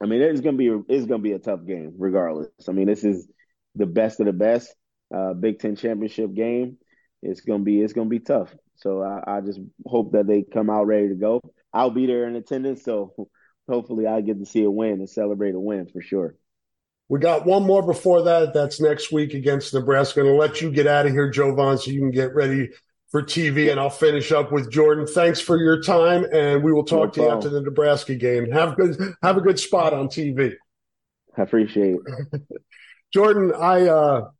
I 0.00 0.06
mean, 0.06 0.20
it's 0.20 0.40
going 0.40 0.58
to 0.58 0.84
be 0.84 0.94
it's 0.94 1.06
going 1.06 1.20
to 1.20 1.24
be 1.24 1.32
a 1.32 1.38
tough 1.38 1.64
game 1.66 1.94
regardless. 1.98 2.48
I 2.68 2.72
mean, 2.72 2.86
this 2.86 3.04
is 3.04 3.28
the 3.74 3.86
best 3.86 4.20
of 4.20 4.26
the 4.26 4.32
best 4.32 4.74
uh, 5.12 5.34
Big 5.34 5.58
Ten 5.58 5.76
championship 5.76 6.34
game. 6.34 6.78
It's 7.22 7.40
gonna 7.40 7.62
be 7.62 7.80
it's 7.80 7.92
gonna 7.92 8.08
be 8.08 8.20
tough. 8.20 8.54
So 8.76 9.02
I, 9.02 9.38
I, 9.38 9.40
just 9.40 9.60
hope 9.86 10.12
that 10.12 10.26
they 10.26 10.42
come 10.42 10.68
out 10.68 10.86
ready 10.86 11.08
to 11.08 11.14
go. 11.14 11.40
I'll 11.72 11.90
be 11.90 12.06
there 12.06 12.26
in 12.26 12.36
attendance, 12.36 12.82
so 12.84 13.14
hopefully 13.68 14.06
I 14.06 14.20
get 14.20 14.38
to 14.40 14.46
see 14.46 14.64
a 14.64 14.70
win 14.70 14.94
and 14.94 15.08
celebrate 15.08 15.54
a 15.54 15.60
win 15.60 15.86
for 15.86 16.02
sure. 16.02 16.36
We 17.08 17.20
got 17.20 17.46
one 17.46 17.64
more 17.64 17.84
before 17.84 18.22
that. 18.22 18.54
That's 18.54 18.80
next 18.80 19.12
week 19.12 19.34
against 19.34 19.74
Nebraska. 19.74 20.20
I'm 20.20 20.26
gonna 20.26 20.38
let 20.38 20.60
you 20.60 20.70
get 20.70 20.86
out 20.86 21.06
of 21.06 21.12
here, 21.12 21.30
Jovon, 21.30 21.78
so 21.78 21.90
you 21.90 22.00
can 22.00 22.10
get 22.10 22.34
ready 22.34 22.70
for 23.10 23.22
TV, 23.22 23.70
and 23.70 23.78
I'll 23.78 23.90
finish 23.90 24.32
up 24.32 24.50
with 24.50 24.70
Jordan. 24.70 25.06
Thanks 25.06 25.40
for 25.40 25.56
your 25.56 25.80
time, 25.80 26.26
and 26.32 26.64
we 26.64 26.72
will 26.72 26.84
talk 26.84 27.08
no 27.08 27.10
to 27.10 27.20
you 27.20 27.30
after 27.30 27.48
the 27.48 27.60
Nebraska 27.60 28.14
game. 28.14 28.50
Have 28.50 28.76
good 28.76 28.96
have 29.22 29.36
a 29.36 29.40
good 29.40 29.60
spot 29.60 29.92
on 29.92 30.08
TV. 30.08 30.54
I 31.36 31.42
appreciate 31.42 31.96
it. 32.32 32.42
Jordan, 33.12 33.52
I 33.56 33.86
uh, 33.86 34.30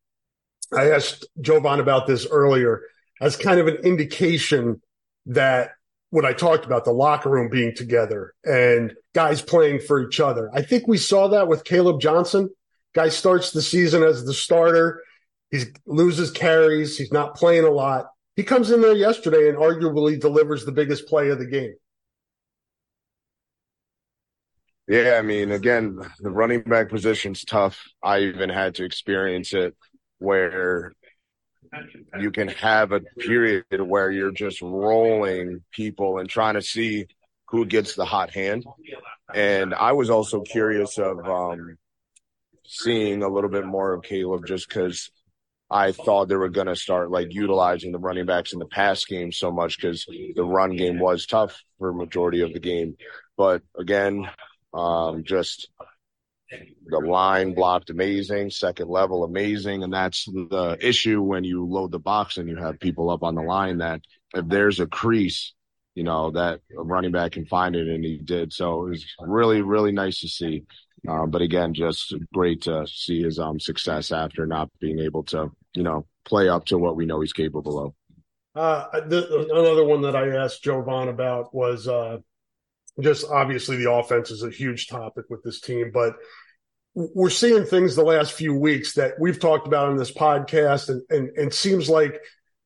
I 0.77 0.91
asked 0.91 1.27
Jovon 1.41 1.81
about 1.81 2.07
this 2.07 2.27
earlier 2.31 2.83
as 3.21 3.37
kind 3.37 3.61
of 3.61 3.67
an 3.67 3.77
indication 3.77 4.81
that 5.27 5.71
what 6.11 6.25
I 6.25 6.33
talked 6.33 6.65
about, 6.65 6.85
the 6.85 6.93
locker 6.93 7.31
room 7.31 7.49
being 7.49 7.75
together 7.75 8.35
and 8.45 8.95
guys 9.15 9.43
playing 9.43 9.81
for 9.81 10.01
each 10.07 10.21
other. 10.21 10.51
I 10.53 10.63
think 10.63 10.87
we 10.87 10.99
saw 10.99 11.29
that 11.29 11.49
with 11.49 11.65
Caleb 11.65 12.01
Johnson. 12.01 12.51
Guy 12.95 13.09
starts 13.09 13.51
the 13.51 13.63
season 13.63 14.03
as 14.03 14.25
the 14.25 14.35
starter. 14.35 15.03
He 15.51 15.65
loses 15.87 16.31
carries. 16.31 16.97
He's 16.97 17.13
not 17.13 17.35
playing 17.35 17.65
a 17.65 17.71
lot. 17.71 18.07
He 18.37 18.45
comes 18.45 18.71
in 18.71 18.81
there 18.81 18.95
yesterday 18.95 19.49
and 19.49 19.59
arguably 19.59 20.21
delivers 20.21 20.65
the 20.65 20.73
biggest 20.73 21.09
play 21.09 21.31
of 21.31 21.39
the 21.39 21.47
game. 21.47 21.75
Yeah, 24.87 25.17
I 25.19 25.23
mean, 25.23 25.51
again, 25.51 25.99
the 26.21 26.31
running 26.31 26.61
back 26.61 26.91
position's 26.91 27.45
tough. 27.45 27.83
I 28.03 28.21
even 28.21 28.51
had 28.51 28.75
to 28.77 28.85
experience 28.85 29.55
it 29.55 29.75
where 30.25 30.93
you 32.21 32.31
can 32.31 32.49
have 32.49 32.93
a 32.93 33.01
period 33.01 33.65
where 33.71 34.11
you're 34.11 34.33
just 34.33 34.63
rolling 34.63 35.63
people 35.73 36.19
and 36.19 36.29
trying 36.29 36.55
to 36.55 36.63
see 36.63 37.07
who 37.49 37.67
gets 37.67 37.95
the 37.95 38.05
hot 38.05 38.31
hand. 38.31 38.65
And 39.33 39.75
I 39.75 39.93
was 39.93 40.11
also 40.11 40.41
curious 40.41 40.99
of 40.99 41.19
um, 41.27 41.77
seeing 42.67 43.23
a 43.23 43.29
little 43.29 43.51
bit 43.51 43.67
more 43.67 43.95
of 43.95 44.03
Caleb 44.03 44.47
just 44.47 44.69
because 44.69 45.11
I 45.71 45.93
thought 45.93 46.29
they 46.29 46.37
were 46.37 46.51
going 46.51 46.67
to 46.67 46.77
start 46.77 47.11
like 47.11 47.35
utilizing 47.35 47.93
the 47.93 47.99
running 47.99 48.27
backs 48.27 48.53
in 48.53 48.59
the 48.59 48.67
pass 48.67 49.05
game 49.05 49.33
so 49.33 49.51
much 49.51 49.77
because 49.77 50.07
the 50.07 50.45
run 50.45 50.77
game 50.77 50.99
was 50.99 51.27
tough 51.27 51.63
for 51.79 51.93
majority 51.93 52.43
of 52.43 52.53
the 52.53 52.61
game. 52.61 52.97
But 53.37 53.63
again, 53.77 54.29
um, 54.73 55.25
just 55.25 55.69
the 56.87 56.99
line 56.99 57.55
blocked 57.55 57.91
amazing, 57.91 58.51
second 58.51 58.89
level 58.89 59.25
amazing, 59.25 59.83
and 59.83 59.93
that's 59.93 60.25
the 60.27 60.77
issue 60.81 61.23
when 61.23 61.45
you 61.45 61.67
load 61.67 61.93
the 61.93 61.99
box 61.99 62.37
and 62.37 62.49
you 62.49 62.57
have 62.57 62.81
people 62.81 63.11
up 63.11 63.23
on 63.23 63.35
the 63.35 63.43
line 63.43 63.79
that 63.79 64.01
if 64.35 64.47
there's 64.49 64.81
a 64.81 64.87
crease, 64.87 65.55
you 65.95 66.05
know 66.05 66.31
that 66.33 66.61
running 66.75 67.13
back 67.13 67.33
can 67.33 67.47
find 67.47 67.77
it, 67.77 67.89
and 67.89 68.05
he 68.05 68.19
did. 68.19 68.53
So 68.53 68.87
it 68.87 68.91
was 68.91 69.07
really, 69.21 69.63
really 69.63 69.93
nice 69.93 70.21
to 70.21 70.29
see. 70.29 70.65
Um, 71.09 71.31
but 71.31 71.43
again, 71.43 71.75
just 71.75 72.15
great 72.33 72.63
to 72.63 72.87
see 72.87 73.23
his 73.23 73.39
um, 73.39 73.61
success 73.61 74.11
after 74.11 74.47
not 74.47 74.71
being 74.81 74.99
able 75.01 75.23
to, 75.25 75.51
you 75.75 75.83
know, 75.83 76.07
play 76.25 76.49
up 76.49 76.65
to 76.67 76.79
what 76.79 76.97
we 76.97 77.05
know 77.05 77.21
he's 77.21 77.35
capable 77.35 77.85
of. 77.85 77.93
Uh, 78.55 79.01
the, 79.01 79.49
another 79.53 79.85
one 79.85 80.03
that 80.03 80.17
I 80.17 80.37
asked 80.37 80.65
Jovon 80.65 81.11
about 81.11 81.55
was 81.55 81.89
uh, 81.89 82.19
just 83.01 83.27
obviously 83.29 83.77
the 83.77 83.91
offense 83.91 84.31
is 84.31 84.43
a 84.43 84.51
huge 84.51 84.87
topic 84.87 85.27
with 85.29 85.43
this 85.43 85.61
team, 85.61 85.91
but 85.93 86.15
we're 86.95 87.31
seeing 87.31 87.65
things 87.65 87.97
the 87.97 88.05
last 88.05 88.33
few 88.33 88.55
weeks 88.55 88.95
that 88.95 89.15
we've 89.19 89.41
talked 89.41 89.67
about 89.67 89.89
on 89.89 89.97
this 89.97 90.13
podcast, 90.13 90.89
and 90.89 91.03
and, 91.11 91.37
and 91.37 91.53
seems 91.53 91.89
like 91.89 92.21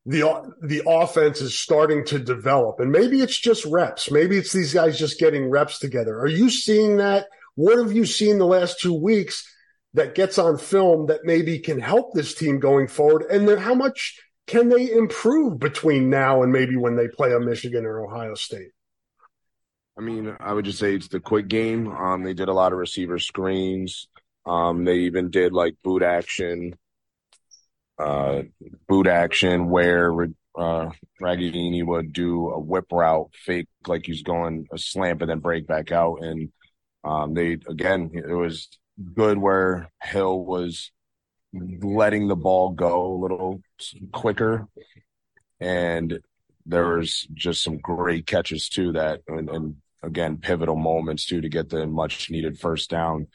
the 0.05 0.53
the 0.61 0.83
offense 0.87 1.41
is 1.41 1.59
starting 1.59 2.05
to 2.05 2.19
develop, 2.19 2.79
and 2.79 2.91
maybe 2.91 3.21
it's 3.21 3.37
just 3.37 3.65
reps. 3.65 4.11
Maybe 4.11 4.37
it's 4.37 4.53
these 4.53 4.73
guys 4.73 4.97
just 4.97 5.19
getting 5.19 5.49
reps 5.49 5.79
together. 5.79 6.19
Are 6.19 6.27
you 6.27 6.49
seeing 6.49 6.97
that? 6.97 7.27
What 7.55 7.77
have 7.77 7.91
you 7.91 8.05
seen 8.05 8.37
the 8.37 8.45
last 8.45 8.79
two 8.79 8.93
weeks 8.93 9.45
that 9.93 10.15
gets 10.15 10.37
on 10.37 10.57
film 10.57 11.07
that 11.07 11.25
maybe 11.25 11.59
can 11.59 11.79
help 11.79 12.13
this 12.13 12.33
team 12.33 12.59
going 12.59 12.87
forward? 12.87 13.23
And 13.29 13.47
then 13.47 13.57
how 13.57 13.73
much 13.73 14.19
can 14.47 14.69
they 14.69 14.91
improve 14.91 15.59
between 15.59 16.09
now 16.09 16.41
and 16.41 16.51
maybe 16.51 16.75
when 16.75 16.95
they 16.95 17.07
play 17.07 17.33
a 17.33 17.39
Michigan 17.39 17.85
or 17.85 18.05
Ohio 18.05 18.35
State? 18.35 18.69
I 19.97 20.01
mean, 20.01 20.35
I 20.39 20.53
would 20.53 20.63
just 20.63 20.79
say 20.79 20.95
it's 20.95 21.09
the 21.09 21.19
quick 21.19 21.49
game. 21.49 21.89
Um, 21.89 22.23
they 22.23 22.33
did 22.33 22.47
a 22.47 22.53
lot 22.53 22.71
of 22.71 22.79
receiver 22.79 23.19
screens. 23.19 24.07
Um, 24.45 24.85
they 24.85 24.99
even 24.99 25.29
did 25.29 25.53
like 25.53 25.75
boot 25.83 26.03
action, 26.03 26.73
uh, 27.97 28.43
boot 28.87 29.07
action 29.07 29.69
where 29.69 30.11
uh, 30.57 30.89
Ragaini 31.21 31.85
would 31.85 32.13
do 32.13 32.49
a 32.49 32.59
whip 32.59 32.85
route, 32.91 33.29
fake 33.33 33.67
like 33.87 34.05
he's 34.05 34.23
going 34.23 34.67
a 34.71 34.77
slant, 34.77 35.21
and 35.21 35.29
then 35.29 35.39
break 35.39 35.67
back 35.67 35.91
out. 35.91 36.19
And 36.21 36.51
um, 37.03 37.33
they 37.33 37.53
again, 37.67 38.11
it 38.13 38.33
was 38.33 38.69
good 39.13 39.37
where 39.37 39.91
Hill 40.01 40.43
was 40.43 40.91
letting 41.53 42.27
the 42.27 42.35
ball 42.35 42.69
go 42.69 43.13
a 43.13 43.21
little 43.21 43.61
quicker, 44.11 44.67
and 45.59 46.19
there 46.65 46.97
was 46.97 47.27
just 47.33 47.63
some 47.63 47.77
great 47.77 48.27
catches 48.27 48.69
too 48.69 48.93
that 48.93 49.21
and, 49.27 49.49
and 49.49 49.75
again 50.03 50.37
pivotal 50.37 50.75
moments 50.75 51.25
too 51.25 51.41
to 51.41 51.49
get 51.49 51.69
the 51.69 51.85
much 51.87 52.29
needed 52.29 52.59
first 52.59 52.89
down. 52.89 53.27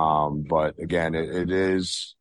Um, 0.00 0.44
but 0.48 0.78
again, 0.78 1.14
it, 1.14 1.28
it 1.34 1.50
is 1.50 2.14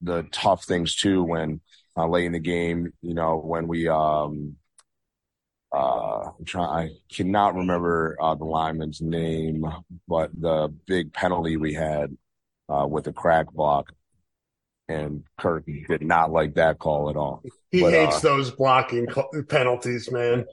the 0.00 0.24
tough 0.32 0.64
things 0.64 0.94
too 0.94 1.22
when 1.24 1.60
uh, 1.96 2.06
late 2.08 2.26
in 2.26 2.32
the 2.32 2.38
game, 2.38 2.92
you 3.02 3.14
know, 3.14 3.36
when 3.38 3.66
we 3.68 3.88
um 3.88 4.56
uh 5.72 6.30
I'm 6.38 6.44
trying 6.44 6.88
I 6.88 7.14
cannot 7.14 7.54
remember 7.54 8.16
uh, 8.20 8.34
the 8.34 8.44
lineman's 8.44 9.00
name, 9.00 9.64
but 10.06 10.30
the 10.38 10.68
big 10.86 11.12
penalty 11.12 11.56
we 11.56 11.74
had 11.74 12.16
uh, 12.68 12.86
with 12.88 13.04
the 13.04 13.12
crack 13.12 13.50
block 13.52 13.92
and 14.88 15.22
Kirk 15.38 15.64
did 15.66 16.02
not 16.02 16.32
like 16.32 16.54
that 16.54 16.78
call 16.78 17.10
at 17.10 17.16
all. 17.16 17.42
He 17.70 17.82
but, 17.82 17.92
hates 17.92 18.16
uh, 18.16 18.20
those 18.20 18.50
blocking 18.50 19.06
penalties, 19.48 20.10
man. 20.10 20.46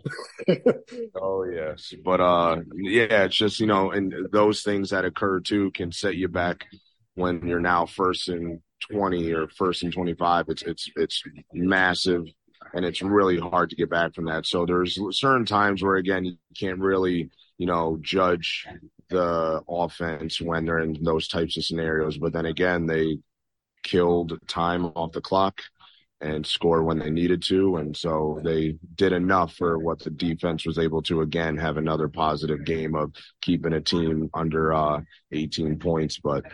oh 1.16 1.46
yes, 1.46 1.94
but 2.04 2.20
uh, 2.20 2.58
yeah, 2.74 3.24
it's 3.24 3.36
just 3.36 3.60
you 3.60 3.68
know, 3.68 3.92
and 3.92 4.14
those 4.32 4.62
things 4.62 4.90
that 4.90 5.06
occur 5.06 5.40
too 5.40 5.72
can 5.72 5.92
set 5.92 6.16
you 6.16 6.28
back 6.28 6.66
when 7.16 7.48
you're 7.48 7.62
now 7.62 7.86
first 7.86 8.28
and 8.28 8.60
twenty 8.92 9.32
or 9.32 9.48
first 9.48 9.84
and 9.84 9.94
twenty 9.94 10.14
five. 10.14 10.46
It's 10.50 10.64
it's 10.64 10.90
it's 10.98 11.24
massive, 11.54 12.26
and 12.74 12.84
it's 12.84 13.02
really 13.02 13.40
hard 13.40 13.70
to 13.70 13.78
get 13.78 13.90
back 13.90 14.14
from 14.14 14.26
that. 14.26 14.46
So 14.46 14.66
there's 14.66 15.00
certain 15.18 15.46
times 15.46 15.82
where 15.82 15.96
again 15.96 16.26
you 16.26 16.38
can't 16.60 16.80
really 16.80 17.30
you 17.58 17.68
know 17.68 17.98
judge 18.02 18.68
the 19.10 19.62
offense 19.70 20.42
when 20.42 20.66
they're 20.66 20.80
in 20.80 20.98
those 21.04 21.30
types 21.30 21.56
of 21.56 21.64
scenarios. 21.64 22.18
But 22.18 22.34
then 22.34 22.48
again, 22.48 22.86
they 22.86 23.20
killed 23.86 24.38
time 24.48 24.86
off 24.86 25.14
the 25.14 25.22
clock 25.22 25.62
and 26.20 26.46
score 26.46 26.84
when 26.84 26.98
they 26.98 27.10
needed 27.10 27.42
to. 27.44 27.78
And 27.78 27.96
so 27.96 28.42
they 28.44 28.78
did 28.96 29.14
enough 29.14 29.54
for 29.54 29.78
what 29.78 30.00
the 30.00 30.10
defense 30.10 30.66
was 30.66 30.80
able 30.80 31.02
to 31.04 31.22
again 31.22 31.56
have 31.58 31.78
another 31.78 32.10
positive 32.10 32.66
game 32.66 32.96
of 32.96 33.14
keeping 33.42 33.74
a 33.74 33.82
team 33.82 34.30
under 34.34 34.74
uh, 34.74 35.02
18 35.32 35.78
points. 35.78 36.20
But 36.20 36.46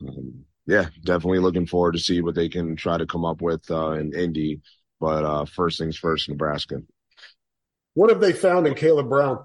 um, 0.00 0.44
yeah, 0.66 0.88
definitely 1.04 1.40
looking 1.40 1.66
forward 1.66 1.92
to 1.92 2.00
see 2.00 2.22
what 2.22 2.34
they 2.34 2.48
can 2.48 2.74
try 2.74 2.96
to 2.96 3.06
come 3.06 3.24
up 3.24 3.42
with 3.42 3.70
uh, 3.70 3.92
in 3.92 4.14
Indy. 4.14 4.60
But 4.98 5.24
uh, 5.24 5.44
first 5.44 5.78
things 5.78 5.96
first, 5.96 6.28
Nebraska. 6.28 6.82
What 7.94 8.10
have 8.10 8.20
they 8.20 8.32
found 8.32 8.66
in 8.66 8.74
Caleb 8.74 9.08
Brown? 9.08 9.44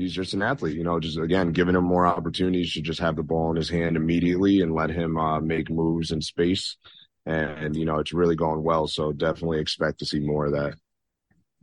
He's 0.00 0.12
just 0.12 0.34
an 0.34 0.42
athlete, 0.42 0.76
you 0.76 0.84
know, 0.84 0.98
just 1.00 1.18
again, 1.18 1.52
giving 1.52 1.74
him 1.74 1.84
more 1.84 2.06
opportunities 2.06 2.72
to 2.74 2.80
just 2.80 3.00
have 3.00 3.16
the 3.16 3.22
ball 3.22 3.50
in 3.50 3.56
his 3.56 3.68
hand 3.68 3.96
immediately 3.96 4.60
and 4.60 4.74
let 4.74 4.90
him 4.90 5.16
uh, 5.18 5.40
make 5.40 5.70
moves 5.70 6.10
in 6.10 6.20
space. 6.20 6.76
And, 7.26 7.76
you 7.76 7.84
know, 7.84 7.98
it's 7.98 8.12
really 8.12 8.36
going 8.36 8.62
well. 8.62 8.86
So 8.86 9.12
definitely 9.12 9.60
expect 9.60 9.98
to 9.98 10.06
see 10.06 10.20
more 10.20 10.46
of 10.46 10.52
that. 10.52 10.74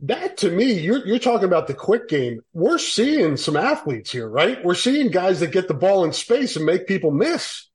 That 0.00 0.36
to 0.38 0.50
me, 0.50 0.74
you're 0.74 1.04
you're 1.04 1.18
talking 1.18 1.48
about 1.48 1.66
the 1.66 1.74
quick 1.74 2.08
game. 2.08 2.40
We're 2.52 2.78
seeing 2.78 3.36
some 3.36 3.56
athletes 3.56 4.12
here, 4.12 4.28
right? 4.28 4.64
We're 4.64 4.76
seeing 4.76 5.10
guys 5.10 5.40
that 5.40 5.50
get 5.50 5.66
the 5.66 5.74
ball 5.74 6.04
in 6.04 6.12
space 6.12 6.54
and 6.54 6.64
make 6.64 6.86
people 6.86 7.10
miss. 7.10 7.68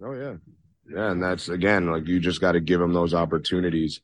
Oh 0.00 0.12
yeah. 0.12 0.36
Yeah, 0.88 1.10
and 1.10 1.20
that's 1.20 1.48
again 1.48 1.90
like 1.90 2.06
you 2.06 2.20
just 2.20 2.40
got 2.40 2.52
to 2.52 2.60
give 2.60 2.78
them 2.78 2.92
those 2.92 3.12
opportunities. 3.12 4.00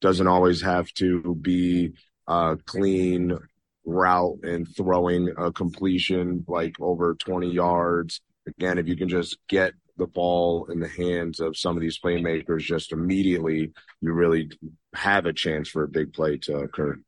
Doesn't 0.00 0.26
always 0.26 0.62
have 0.62 0.90
to 0.94 1.34
be 1.34 1.92
uh 2.26 2.56
clean 2.64 3.38
route 3.84 4.38
and 4.42 4.66
throwing 4.76 5.32
a 5.36 5.52
completion 5.52 6.44
like 6.48 6.80
over 6.80 7.14
20 7.14 7.50
yards. 7.50 8.20
Again, 8.46 8.78
if 8.78 8.86
you 8.88 8.96
can 8.96 9.08
just 9.08 9.38
get 9.48 9.72
the 9.96 10.06
ball 10.06 10.66
in 10.70 10.80
the 10.80 10.88
hands 10.88 11.40
of 11.40 11.56
some 11.56 11.76
of 11.76 11.80
these 11.80 11.98
playmakers 11.98 12.60
just 12.60 12.92
immediately, 12.92 13.72
you 14.00 14.12
really 14.12 14.50
have 14.94 15.26
a 15.26 15.32
chance 15.32 15.68
for 15.68 15.84
a 15.84 15.88
big 15.88 16.12
play 16.12 16.36
to 16.38 16.58
occur. 16.58 16.98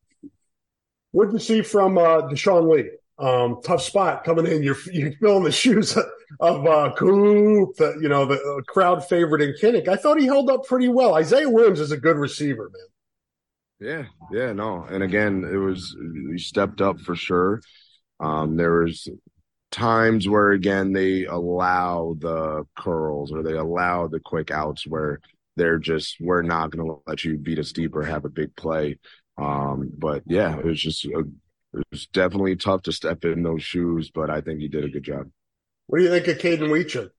What 1.12 1.26
did 1.26 1.34
you 1.34 1.38
see 1.38 1.62
from 1.62 1.98
uh, 1.98 2.22
Deshaun 2.22 2.70
Lee? 2.70 2.90
Um, 3.18 3.60
tough 3.64 3.80
spot 3.80 4.24
coming 4.24 4.46
in. 4.46 4.62
You're 4.62 4.76
you're 4.92 5.12
filling 5.12 5.44
the 5.44 5.52
shoes 5.62 5.96
of 6.40 6.66
uh, 6.66 6.92
Coop, 6.96 7.76
the, 7.76 7.98
you 8.00 8.08
know, 8.08 8.26
the 8.26 8.34
uh, 8.34 8.62
crowd 8.70 9.06
favorite 9.08 9.40
in 9.40 9.54
Kinnick. 9.54 9.88
I 9.88 9.96
thought 9.96 10.20
he 10.20 10.26
held 10.26 10.50
up 10.50 10.66
pretty 10.66 10.88
well. 10.88 11.14
Isaiah 11.14 11.48
Williams 11.48 11.80
is 11.80 11.92
a 11.92 11.96
good 11.96 12.16
receiver, 12.16 12.70
man. 12.72 12.88
Yeah, 13.80 14.04
yeah, 14.32 14.52
no. 14.52 14.84
And 14.84 15.02
again, 15.02 15.44
it 15.44 15.56
was 15.56 15.94
he 16.32 16.38
stepped 16.38 16.80
up 16.80 17.00
for 17.00 17.14
sure. 17.14 17.60
Um, 18.20 18.56
there 18.56 18.80
was 18.84 19.08
times 19.70 20.28
where 20.28 20.52
again 20.52 20.92
they 20.92 21.24
allow 21.26 22.16
the 22.18 22.64
curls 22.78 23.32
or 23.32 23.42
they 23.42 23.54
allow 23.54 24.08
the 24.08 24.20
quick 24.20 24.50
outs 24.50 24.86
where 24.86 25.20
they're 25.56 25.78
just 25.78 26.16
we're 26.20 26.42
not 26.42 26.70
going 26.70 26.86
to 26.86 27.02
let 27.06 27.24
you 27.24 27.38
beat 27.38 27.58
us 27.58 27.72
deep 27.72 27.94
or 27.96 28.04
have 28.04 28.24
a 28.24 28.30
big 28.30 28.56
play. 28.56 28.98
Um, 29.38 29.90
but 29.98 30.22
yeah, 30.26 30.58
it 30.58 30.64
was 30.64 30.80
just 30.80 31.04
a, 31.06 31.20
it 31.74 31.84
was 31.90 32.06
definitely 32.08 32.56
tough 32.56 32.82
to 32.82 32.92
step 32.92 33.24
in 33.24 33.42
those 33.42 33.62
shoes, 33.62 34.10
but 34.14 34.30
I 34.30 34.40
think 34.40 34.60
he 34.60 34.68
did 34.68 34.84
a 34.84 34.90
good 34.90 35.04
job. 35.04 35.30
What 35.88 35.98
do 35.98 36.04
you 36.04 36.10
think 36.10 36.28
of 36.28 36.38
Kaden 36.38 36.70
Wetjen? 36.70 37.10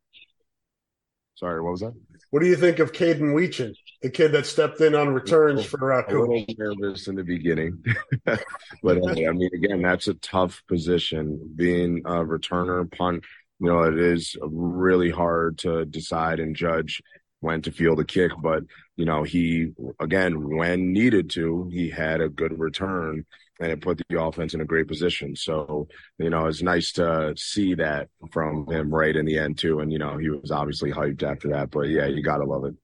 Sorry, 1.37 1.61
what 1.61 1.71
was 1.71 1.81
that? 1.81 1.93
What 2.31 2.41
do 2.41 2.47
you 2.47 2.55
think 2.55 2.79
of 2.79 2.93
Kaden 2.93 3.33
Wetjen, 3.35 3.75
the 4.01 4.09
kid 4.09 4.31
that 4.31 4.47
stepped 4.47 4.81
in 4.81 4.95
on 4.95 5.13
returns 5.13 5.63
for 5.63 5.93
uh, 5.93 6.01
a 6.07 6.11
little 6.11 6.43
nervous 6.57 7.07
in 7.07 7.13
the 7.13 7.23
beginning, 7.23 7.83
but 8.25 8.41
uh, 8.83 9.11
I 9.11 9.31
mean, 9.31 9.51
again, 9.53 9.83
that's 9.83 10.07
a 10.07 10.15
tough 10.15 10.63
position. 10.67 11.39
Being 11.55 11.99
a 12.05 12.25
returner, 12.25 12.91
punt, 12.91 13.23
you 13.59 13.67
know, 13.67 13.83
it 13.83 13.99
is 13.99 14.35
really 14.41 15.11
hard 15.11 15.59
to 15.59 15.85
decide 15.85 16.39
and 16.39 16.55
judge 16.55 17.03
when 17.41 17.61
to 17.61 17.71
field 17.71 17.99
a 17.99 18.03
kick. 18.03 18.31
But 18.41 18.63
you 18.95 19.05
know, 19.05 19.21
he 19.21 19.73
again, 19.99 20.57
when 20.57 20.91
needed 20.91 21.29
to, 21.31 21.69
he 21.71 21.91
had 21.91 22.19
a 22.19 22.29
good 22.29 22.57
return 22.57 23.27
and 23.59 23.71
it 23.71 23.81
put 23.81 24.01
the 24.09 24.21
offense 24.21 24.53
in 24.53 24.61
a 24.61 24.65
great 24.65 24.87
position. 24.87 25.35
So, 25.35 25.87
you 26.17 26.29
know, 26.29 26.45
it's 26.45 26.61
nice 26.61 26.91
to 26.93 27.33
see 27.37 27.73
that 27.75 28.09
from 28.31 28.67
him 28.67 28.93
right 28.93 29.15
in 29.15 29.25
the 29.25 29.37
end 29.37 29.57
too. 29.57 29.79
And, 29.79 29.91
you 29.91 29.99
know, 29.99 30.17
he 30.17 30.29
was 30.29 30.51
obviously 30.51 30.91
hyped 30.91 31.23
after 31.23 31.49
that, 31.49 31.71
but 31.71 31.89
yeah, 31.89 32.05
you 32.05 32.21
got 32.21 32.37
to 32.37 32.45
love 32.45 32.65
it. 32.65 32.75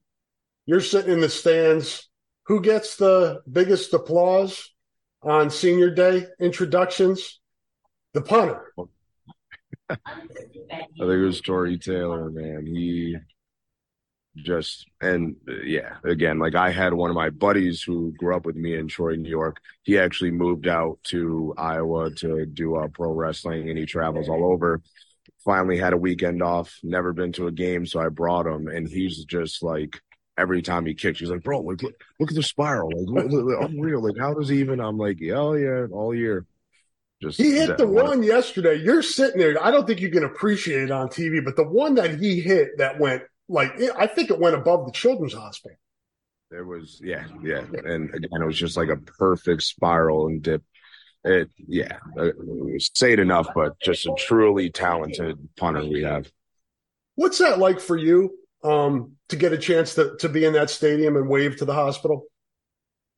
You're 0.66 0.82
sitting 0.82 1.14
in 1.14 1.22
the 1.22 1.30
stands. 1.30 2.10
Who 2.48 2.62
gets 2.62 2.98
the 2.98 3.42
biggest 3.50 3.94
applause 3.94 4.70
on 5.22 5.50
senior 5.50 5.90
day 5.90 6.28
introductions? 6.40 7.40
The 8.14 8.22
punter. 8.22 8.74
I 9.90 9.96
think 9.96 11.00
it 11.00 11.26
was 11.26 11.42
Tory 11.42 11.78
Taylor, 11.78 12.30
man. 12.30 12.66
He 12.66 13.18
just 14.38 14.88
and 15.00 15.36
yeah 15.64 15.98
again 16.04 16.40
like 16.40 16.56
i 16.56 16.72
had 16.72 16.94
one 16.94 17.12
of 17.12 17.16
my 17.16 17.30
buddies 17.30 17.84
who 17.84 18.12
grew 18.18 18.36
up 18.36 18.46
with 18.46 18.56
me 18.56 18.76
in 18.76 18.88
troy 18.88 19.16
new 19.16 19.30
york 19.30 19.58
he 19.84 20.00
actually 20.00 20.32
moved 20.32 20.68
out 20.68 20.98
to 21.04 21.54
iowa 21.58 22.10
to 22.10 22.46
do 22.48 22.76
uh, 22.76 22.88
pro 22.88 23.12
wrestling 23.12 23.70
and 23.70 23.78
he 23.78 23.86
travels 23.86 24.30
all 24.30 24.52
over 24.52 24.82
finally 25.46 25.78
had 25.78 25.94
a 25.94 25.98
weekend 25.98 26.42
off 26.42 26.80
never 26.82 27.14
been 27.14 27.32
to 27.32 27.46
a 27.46 27.52
game 27.52 27.86
so 27.86 28.00
i 28.00 28.10
brought 28.10 28.48
him 28.48 28.68
and 28.68 28.88
he's 28.88 29.24
just 29.26 29.62
like 29.62 30.02
every 30.36 30.64
time 30.64 30.84
he 30.84 30.96
kicks 30.96 31.20
he's 31.20 31.30
like 31.30 31.44
bro 31.44 31.60
like 31.60 31.84
look, 31.84 31.94
look 32.20 32.32
at 32.32 32.36
the 32.36 32.42
spiral 32.42 32.90
like 33.14 33.26
unreal 33.70 34.02
like 34.02 34.18
how 34.20 34.34
does 34.34 34.50
he 34.50 34.60
even 34.60 34.80
i'm 34.80 34.98
like 34.98 35.20
oh 35.32 35.54
yeah 35.54 35.86
all 35.92 36.14
year 36.14 36.48
just 37.22 37.40
he 37.40 37.52
hit 37.52 37.78
the 37.78 37.88
one 37.88 38.22
yesterday. 38.22 38.76
You're 38.76 39.02
sitting 39.02 39.40
there. 39.40 39.64
I 39.64 39.72
don't 39.72 39.88
think 39.88 40.02
you 40.02 40.10
can 40.10 40.26
appreciate 40.26 40.84
it 40.84 40.92
on 40.92 41.08
TV, 41.08 41.42
but 41.44 41.56
the 41.56 41.64
one 41.64 41.96
that 41.96 42.20
he 42.20 42.42
hit 42.42 42.78
that 42.80 43.00
went 43.00 43.24
like 43.50 43.74
I 43.98 44.08
think 44.08 44.30
it 44.30 44.40
went 44.40 44.56
above 44.56 44.86
the 44.86 44.92
children's 44.92 45.34
hospital. 45.34 45.78
There 46.50 46.66
was 46.66 47.02
yeah, 47.04 47.26
yeah, 47.42 47.64
and 47.84 48.14
again, 48.14 48.42
it 48.42 48.46
was 48.46 48.60
just 48.60 48.78
like 48.78 48.90
a 48.90 48.98
perfect 48.98 49.64
spiral 49.64 50.28
and 50.28 50.42
dip. 50.42 50.64
It 51.24 51.50
yeah, 51.58 51.98
uh, 52.18 52.30
say 52.80 53.14
it 53.14 53.20
enough, 53.20 53.48
but 53.56 53.80
just 53.80 54.06
a 54.06 54.14
truly 54.18 54.70
talented 54.70 55.38
punter 55.58 55.84
we 55.84 56.04
have. 56.04 56.30
What's 57.16 57.40
that 57.40 57.60
like 57.60 57.80
for 57.80 57.98
you 57.98 58.32
um, 58.64 59.14
to 59.30 59.36
get 59.36 59.54
a 59.54 59.58
chance 59.58 59.96
to 59.96 60.16
to 60.20 60.30
be 60.30 60.46
in 60.46 60.54
that 60.54 60.70
stadium 60.70 61.16
and 61.16 61.28
wave 61.28 61.58
to 61.58 61.66
the 61.66 61.74
hospital? 61.74 62.26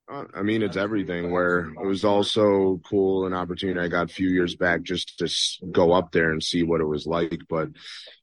Uh, 0.08 0.26
I 0.36 0.44
mean, 0.44 0.62
it's 0.62 0.78
everything. 0.78 1.32
Where 1.32 1.72
it 1.72 1.86
was 1.86 2.06
also 2.06 2.80
cool 2.90 3.26
an 3.26 3.34
opportunity 3.34 3.80
I 3.80 3.88
got 3.88 4.10
a 4.10 4.14
few 4.14 4.30
years 4.30 4.56
back 4.56 4.84
just 4.84 5.18
to 5.20 5.28
go 5.72 5.92
up 5.92 6.12
there 6.12 6.32
and 6.32 6.44
see 6.44 6.64
what 6.64 6.82
it 6.82 6.86
was 6.86 7.06
like. 7.06 7.42
But 7.50 7.70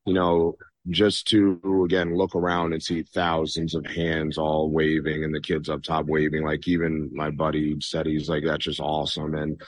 you 0.07 0.15
know, 0.15 0.57
just 0.91 1.29
to 1.29 1.61
again 1.85 2.17
look 2.17 2.35
around 2.35 2.73
and 2.73 2.83
see 2.83 3.03
thousands 3.03 3.75
of 3.75 3.87
hands 3.87 4.37
all 4.37 4.71
waving 4.71 5.23
and 5.23 5.35
the 5.35 5.41
kids 5.41 5.69
up 5.69 5.83
top 5.83 6.07
waving. 6.07 6.45
Like 6.45 6.67
even 6.67 7.11
my 7.13 7.31
buddy 7.31 7.77
said 7.81 8.07
he's 8.07 8.29
like 8.29 8.45
that's 8.45 8.65
just 8.65 8.81
awesome. 8.81 9.35
And 9.35 9.61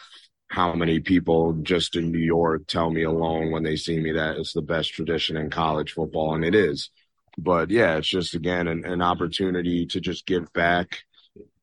how 0.48 0.74
many 0.74 1.00
people 1.00 1.52
just 1.62 1.96
in 1.96 2.10
New 2.12 2.18
York 2.18 2.66
tell 2.66 2.90
me 2.90 3.02
alone 3.04 3.50
when 3.50 3.62
they 3.62 3.76
see 3.76 3.98
me 3.98 4.12
that 4.12 4.36
it's 4.36 4.52
the 4.52 4.62
best 4.62 4.92
tradition 4.92 5.36
in 5.36 5.50
college 5.50 5.92
football 5.92 6.34
and 6.34 6.44
it 6.44 6.54
is. 6.54 6.90
But 7.38 7.70
yeah 7.70 7.96
it's 7.98 8.08
just 8.08 8.34
again 8.34 8.66
an, 8.68 8.84
an 8.84 9.02
opportunity 9.02 9.86
to 9.86 10.00
just 10.00 10.26
give 10.26 10.52
back. 10.52 10.98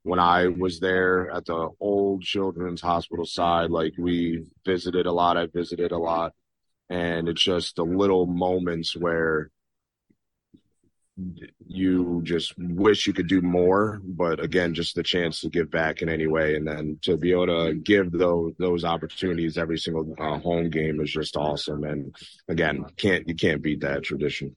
When 0.04 0.20
I 0.20 0.48
was 0.48 0.80
there 0.80 1.30
at 1.30 1.46
the 1.46 1.70
old 1.80 2.24
children's 2.24 2.82
hospital 2.82 3.26
side, 3.26 3.70
like 3.70 3.94
we 4.00 4.46
visited 4.66 5.06
a 5.06 5.12
lot, 5.12 5.38
I 5.38 5.46
visited 5.46 5.92
a 5.92 5.98
lot. 5.98 6.34
And 6.92 7.30
it's 7.30 7.42
just 7.42 7.78
the 7.78 7.86
little 7.86 8.28
moments 8.28 8.96
where 8.96 9.50
you 11.68 12.22
just 12.24 12.54
wish 12.58 13.06
you 13.06 13.14
could 13.14 13.28
do 13.28 13.42
more 13.42 14.02
but 14.04 14.40
again 14.40 14.74
just 14.74 14.96
the 14.96 15.04
chance 15.04 15.42
to 15.42 15.50
give 15.50 15.70
back 15.70 16.02
in 16.02 16.10
any 16.10 16.28
way. 16.28 16.56
And 16.56 16.68
then 16.68 17.00
to 17.04 17.16
be 17.18 17.32
able 17.32 17.48
to 17.48 17.74
give 17.76 18.12
those 18.12 18.54
those 18.60 18.84
opportunities 18.84 19.58
every 19.58 19.78
single 19.78 20.16
uh, 20.20 20.40
home 20.40 20.70
game 20.70 21.00
is 21.02 21.12
just 21.12 21.38
awesome. 21.38 21.84
And 21.84 22.14
again 22.50 22.86
can't 22.98 23.28
you 23.28 23.36
can't 23.36 23.62
beat 23.62 23.82
that 23.82 24.04
tradition 24.04 24.56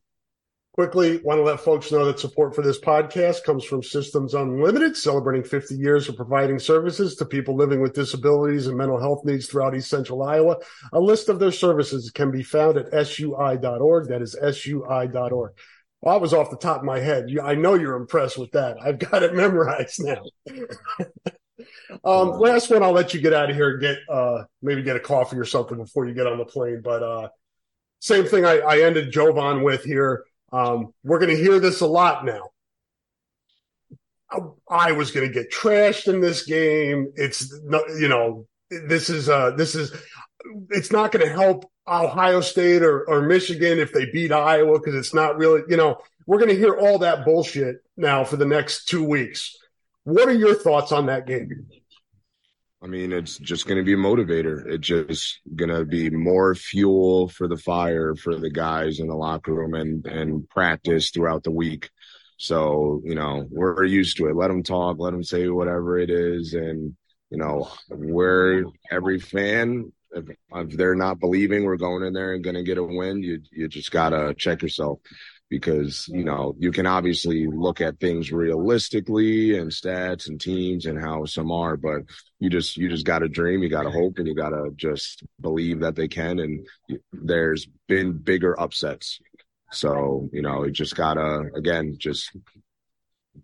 Quickly, 0.74 1.18
want 1.18 1.38
to 1.38 1.44
let 1.44 1.60
folks 1.60 1.92
know 1.92 2.04
that 2.04 2.18
support 2.18 2.52
for 2.52 2.62
this 2.62 2.80
podcast 2.80 3.44
comes 3.44 3.62
from 3.62 3.80
Systems 3.80 4.34
Unlimited, 4.34 4.96
celebrating 4.96 5.44
50 5.44 5.76
years 5.76 6.08
of 6.08 6.16
providing 6.16 6.58
services 6.58 7.14
to 7.14 7.24
people 7.24 7.54
living 7.54 7.80
with 7.80 7.92
disabilities 7.92 8.66
and 8.66 8.76
mental 8.76 8.98
health 8.98 9.24
needs 9.24 9.46
throughout 9.46 9.76
East 9.76 9.88
Central 9.88 10.24
Iowa. 10.24 10.56
A 10.92 10.98
list 10.98 11.28
of 11.28 11.38
their 11.38 11.52
services 11.52 12.10
can 12.10 12.32
be 12.32 12.42
found 12.42 12.76
at 12.76 13.06
sui.org. 13.06 14.08
That 14.08 14.20
is 14.20 14.32
sui.org. 14.32 15.52
Well, 16.00 16.14
I 16.14 16.18
was 16.18 16.34
off 16.34 16.50
the 16.50 16.56
top 16.56 16.78
of 16.78 16.84
my 16.84 16.98
head. 16.98 17.26
I 17.40 17.54
know 17.54 17.74
you're 17.74 17.94
impressed 17.94 18.36
with 18.36 18.50
that. 18.50 18.76
I've 18.82 18.98
got 18.98 19.22
it 19.22 19.32
memorized 19.36 20.04
now. 20.04 20.24
um, 22.04 22.30
last 22.40 22.68
one, 22.70 22.82
I'll 22.82 22.90
let 22.90 23.14
you 23.14 23.20
get 23.20 23.32
out 23.32 23.48
of 23.48 23.54
here 23.54 23.74
and 23.74 23.80
get 23.80 23.98
uh, 24.10 24.42
maybe 24.60 24.82
get 24.82 24.96
a 24.96 25.00
coffee 25.00 25.36
or 25.36 25.44
something 25.44 25.78
before 25.78 26.08
you 26.08 26.14
get 26.14 26.26
on 26.26 26.38
the 26.38 26.44
plane. 26.44 26.80
But 26.82 27.04
uh, 27.04 27.28
same 28.00 28.24
thing 28.24 28.44
I, 28.44 28.58
I 28.58 28.80
ended 28.80 29.12
Jovon 29.12 29.62
with 29.62 29.84
here 29.84 30.24
um, 30.52 30.92
we're 31.02 31.18
going 31.18 31.34
to 31.34 31.42
hear 31.42 31.58
this 31.58 31.80
a 31.80 31.86
lot 31.86 32.24
now. 32.24 32.50
I, 34.30 34.38
I 34.70 34.92
was 34.92 35.10
going 35.10 35.26
to 35.26 35.32
get 35.32 35.52
trashed 35.52 36.12
in 36.12 36.20
this 36.20 36.44
game. 36.44 37.12
It's 37.16 37.52
you 37.98 38.08
know 38.08 38.46
this 38.70 39.10
is 39.10 39.28
uh 39.28 39.52
this 39.52 39.74
is 39.74 39.92
it's 40.70 40.92
not 40.92 41.12
going 41.12 41.26
to 41.26 41.32
help 41.32 41.70
Ohio 41.86 42.40
State 42.40 42.82
or, 42.82 43.08
or 43.08 43.22
Michigan 43.22 43.78
if 43.78 43.92
they 43.92 44.06
beat 44.10 44.32
Iowa 44.32 44.78
because 44.78 44.94
it's 44.94 45.14
not 45.14 45.36
really 45.36 45.62
you 45.68 45.76
know 45.76 45.98
we're 46.26 46.38
going 46.38 46.50
to 46.50 46.56
hear 46.56 46.74
all 46.74 46.98
that 46.98 47.24
bullshit 47.24 47.76
now 47.96 48.24
for 48.24 48.36
the 48.36 48.46
next 48.46 48.86
two 48.86 49.04
weeks. 49.04 49.56
What 50.04 50.28
are 50.28 50.34
your 50.34 50.54
thoughts 50.54 50.92
on 50.92 51.06
that 51.06 51.26
game? 51.26 51.66
I 52.84 52.86
mean, 52.86 53.12
it's 53.12 53.38
just 53.38 53.66
going 53.66 53.78
to 53.78 53.82
be 53.82 53.94
a 53.94 53.96
motivator. 53.96 54.62
It's 54.66 54.86
just 54.86 55.40
going 55.56 55.70
to 55.70 55.86
be 55.86 56.10
more 56.10 56.54
fuel 56.54 57.28
for 57.28 57.48
the 57.48 57.56
fire 57.56 58.14
for 58.14 58.36
the 58.36 58.50
guys 58.50 59.00
in 59.00 59.06
the 59.06 59.16
locker 59.16 59.54
room 59.54 59.72
and, 59.72 60.06
and 60.06 60.46
practice 60.50 61.10
throughout 61.10 61.44
the 61.44 61.50
week. 61.50 61.88
So, 62.36 63.00
you 63.02 63.14
know, 63.14 63.46
we're 63.50 63.84
used 63.84 64.18
to 64.18 64.26
it. 64.26 64.36
Let 64.36 64.48
them 64.48 64.62
talk, 64.62 64.98
let 64.98 65.12
them 65.12 65.24
say 65.24 65.48
whatever 65.48 65.98
it 65.98 66.10
is. 66.10 66.52
And, 66.52 66.94
you 67.30 67.38
know, 67.38 67.70
we're 67.88 68.64
every 68.90 69.18
fan, 69.18 69.90
if, 70.12 70.26
if 70.54 70.76
they're 70.76 70.94
not 70.94 71.20
believing 71.20 71.64
we're 71.64 71.78
going 71.78 72.02
in 72.02 72.12
there 72.12 72.34
and 72.34 72.44
going 72.44 72.56
to 72.56 72.62
get 72.62 72.76
a 72.76 72.82
win, 72.82 73.22
you, 73.22 73.40
you 73.50 73.66
just 73.66 73.92
got 73.92 74.10
to 74.10 74.34
check 74.36 74.60
yourself 74.60 74.98
because 75.50 76.08
you 76.08 76.24
know 76.24 76.54
you 76.58 76.72
can 76.72 76.86
obviously 76.86 77.46
look 77.46 77.80
at 77.80 78.00
things 78.00 78.32
realistically 78.32 79.56
and 79.56 79.70
stats 79.70 80.28
and 80.28 80.40
teams 80.40 80.86
and 80.86 80.98
how 81.00 81.24
some 81.24 81.52
are 81.52 81.76
but 81.76 82.02
you 82.44 82.50
just 82.50 82.76
you 82.76 82.90
just 82.90 83.06
got 83.06 83.20
to 83.20 83.28
dream 83.28 83.62
you 83.62 83.70
got 83.70 83.84
to 83.84 83.90
hope 83.90 84.18
and 84.18 84.28
you 84.28 84.34
got 84.34 84.50
to 84.50 84.70
just 84.76 85.22
believe 85.40 85.80
that 85.80 85.96
they 85.96 86.06
can 86.06 86.38
and 86.38 86.66
there's 87.10 87.66
been 87.88 88.12
bigger 88.12 88.58
upsets. 88.60 89.18
So 89.72 90.28
you 90.30 90.42
know 90.42 90.64
you 90.64 90.70
just 90.70 90.94
gotta 90.94 91.50
again 91.54 91.96
just 91.98 92.36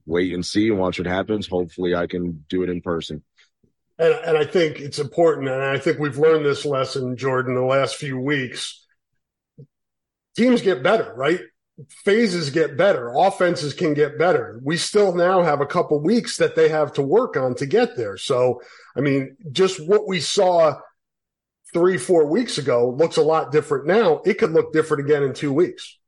wait 0.05 0.35
and 0.35 0.45
see 0.45 0.69
and 0.69 0.79
watch 0.79 0.99
what 0.99 1.09
happens. 1.09 1.49
Hopefully 1.49 1.95
i 1.95 2.07
can 2.07 2.45
do 2.51 2.63
it 2.63 2.69
in 2.69 2.83
person. 2.83 3.23
And, 3.99 4.15
and 4.15 4.37
i 4.37 4.45
think 4.45 4.81
it's 4.81 4.99
important 4.99 5.49
and 5.49 5.63
i 5.63 5.79
think 5.79 5.99
we've 5.99 6.19
learned 6.19 6.45
this 6.45 6.65
lesson 6.65 7.17
jordan 7.17 7.55
the 7.55 7.63
last 7.63 7.97
few 7.97 8.19
weeks. 8.19 8.87
Teams 10.37 10.61
get 10.61 10.83
better 10.83 11.13
right 11.17 11.41
phases 11.89 12.51
get 12.51 12.77
better, 12.77 13.13
offenses 13.15 13.75
can 13.75 13.95
get 13.95 14.19
better. 14.19 14.61
We 14.63 14.77
still 14.77 15.15
now 15.15 15.43
have 15.43 15.61
a 15.61 15.67
couple 15.67 16.01
weeks 16.01 16.37
that 16.39 16.57
they 16.57 16.69
have 16.69 16.93
to 16.95 17.03
work 17.03 17.37
on 17.37 17.55
to 17.57 17.67
get 17.67 17.97
there. 17.97 18.17
So, 18.17 18.61
I 18.97 19.01
mean, 19.01 19.37
just 19.53 19.87
what 19.87 20.07
we 20.07 20.21
saw 20.21 20.81
three, 21.73 21.99
four 21.99 22.27
weeks 22.27 22.59
ago 22.59 22.91
looks 22.91 23.17
a 23.17 23.23
lot 23.23 23.53
different 23.53 23.87
now. 23.87 24.21
It 24.25 24.35
could 24.35 24.53
look 24.53 24.73
different 24.73 25.05
again 25.05 25.23
in 25.23 25.33
two 25.33 25.53
weeks. 25.53 25.99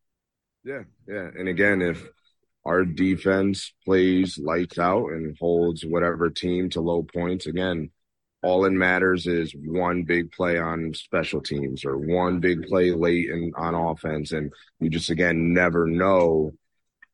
Yeah. 0.65 0.83
Yeah. 1.07 1.31
And 1.37 1.49
again, 1.49 1.83
if 1.83 2.07
our 2.65 2.85
defense 2.85 3.73
plays 3.85 4.39
lights 4.39 4.79
out 4.79 5.09
and 5.11 5.37
holds 5.39 5.85
whatever 5.85 6.31
team 6.31 6.71
to 6.71 6.81
low 6.81 7.03
points, 7.03 7.47
again, 7.47 7.91
all 8.43 8.65
it 8.65 8.73
matters 8.73 9.27
is 9.27 9.55
one 9.55 10.03
big 10.03 10.33
play 10.33 10.59
on 10.59 10.95
special 10.95 11.41
teams 11.41 11.85
or 11.85 11.97
one 11.97 12.41
big 12.41 12.67
play 12.67 12.91
late 12.91 13.31
in, 13.31 13.53
on 13.57 13.75
offense. 13.75 14.33
And 14.33 14.53
you 14.81 14.91
just, 14.91 15.11
again, 15.11 15.55
never 15.55 15.87
know. 15.87 16.53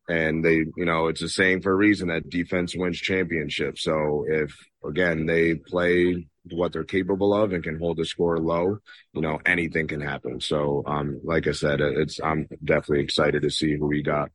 And 0.08 0.42
they, 0.42 0.64
you 0.76 0.86
know, 0.86 1.08
it's 1.08 1.20
a 1.20 1.28
saying 1.28 1.60
for 1.60 1.72
a 1.72 1.76
reason 1.76 2.08
that 2.08 2.30
defense 2.30 2.74
wins 2.74 2.98
championships. 2.98 3.84
So 3.84 4.24
if, 4.26 4.56
again, 4.82 5.26
they 5.26 5.56
play 5.56 6.26
what 6.50 6.72
they're 6.72 6.84
capable 6.84 7.34
of 7.34 7.52
and 7.52 7.62
can 7.62 7.78
hold 7.78 7.98
the 7.98 8.06
score 8.06 8.38
low, 8.38 8.78
you 9.12 9.20
know, 9.20 9.38
anything 9.44 9.86
can 9.86 10.00
happen. 10.00 10.40
So, 10.40 10.82
um, 10.86 11.20
like 11.22 11.46
I 11.46 11.52
said, 11.52 11.82
it's, 11.82 12.18
I'm 12.24 12.48
definitely 12.64 13.04
excited 13.04 13.42
to 13.42 13.50
see 13.50 13.76
who 13.76 13.86
we 13.86 14.02
got 14.02 14.30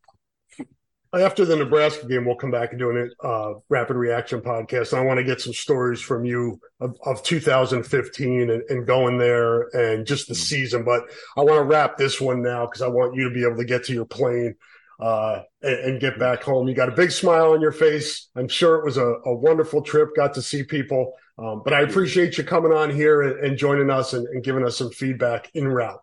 after 1.13 1.45
the 1.45 1.55
Nebraska 1.55 2.07
game, 2.07 2.25
we'll 2.25 2.35
come 2.35 2.51
back 2.51 2.71
and 2.71 2.79
do 2.79 2.89
a 2.89 3.25
uh, 3.25 3.53
rapid 3.69 3.95
reaction 3.95 4.41
podcast. 4.41 4.91
And 4.91 5.01
I 5.01 5.05
want 5.05 5.19
to 5.19 5.23
get 5.23 5.41
some 5.41 5.53
stories 5.53 6.01
from 6.01 6.25
you 6.25 6.59
of, 6.79 6.97
of 7.05 7.21
2015 7.23 8.49
and, 8.49 8.63
and, 8.69 8.87
going 8.87 9.17
there 9.19 9.69
and 9.75 10.07
just 10.07 10.27
the 10.27 10.33
mm-hmm. 10.33 10.41
season. 10.41 10.83
But 10.83 11.03
I 11.37 11.41
want 11.41 11.59
to 11.59 11.63
wrap 11.63 11.97
this 11.97 12.19
one 12.19 12.41
now 12.41 12.65
because 12.65 12.81
I 12.81 12.87
want 12.87 13.15
you 13.15 13.29
to 13.29 13.33
be 13.33 13.43
able 13.43 13.57
to 13.57 13.65
get 13.65 13.83
to 13.85 13.93
your 13.93 14.05
plane 14.05 14.55
uh, 14.99 15.43
and, 15.61 15.79
and, 15.79 16.01
get 16.01 16.17
back 16.17 16.41
home. 16.41 16.67
You 16.67 16.73
got 16.73 16.89
a 16.89 16.95
big 16.95 17.11
smile 17.11 17.51
on 17.51 17.61
your 17.61 17.71
face. 17.71 18.29
I'm 18.35 18.47
sure 18.47 18.77
it 18.77 18.85
was 18.85 18.97
a, 18.97 19.15
a 19.25 19.35
wonderful 19.35 19.81
trip. 19.81 20.15
Got 20.15 20.33
to 20.35 20.41
see 20.41 20.63
people. 20.63 21.13
Um, 21.37 21.61
but 21.63 21.73
I 21.73 21.81
appreciate 21.81 22.37
you 22.37 22.43
coming 22.43 22.71
on 22.71 22.89
here 22.89 23.21
and, 23.21 23.39
and 23.45 23.57
joining 23.57 23.89
us 23.89 24.13
and, 24.13 24.27
and 24.27 24.43
giving 24.43 24.65
us 24.65 24.77
some 24.77 24.91
feedback 24.91 25.49
in 25.53 25.67
route. 25.67 25.99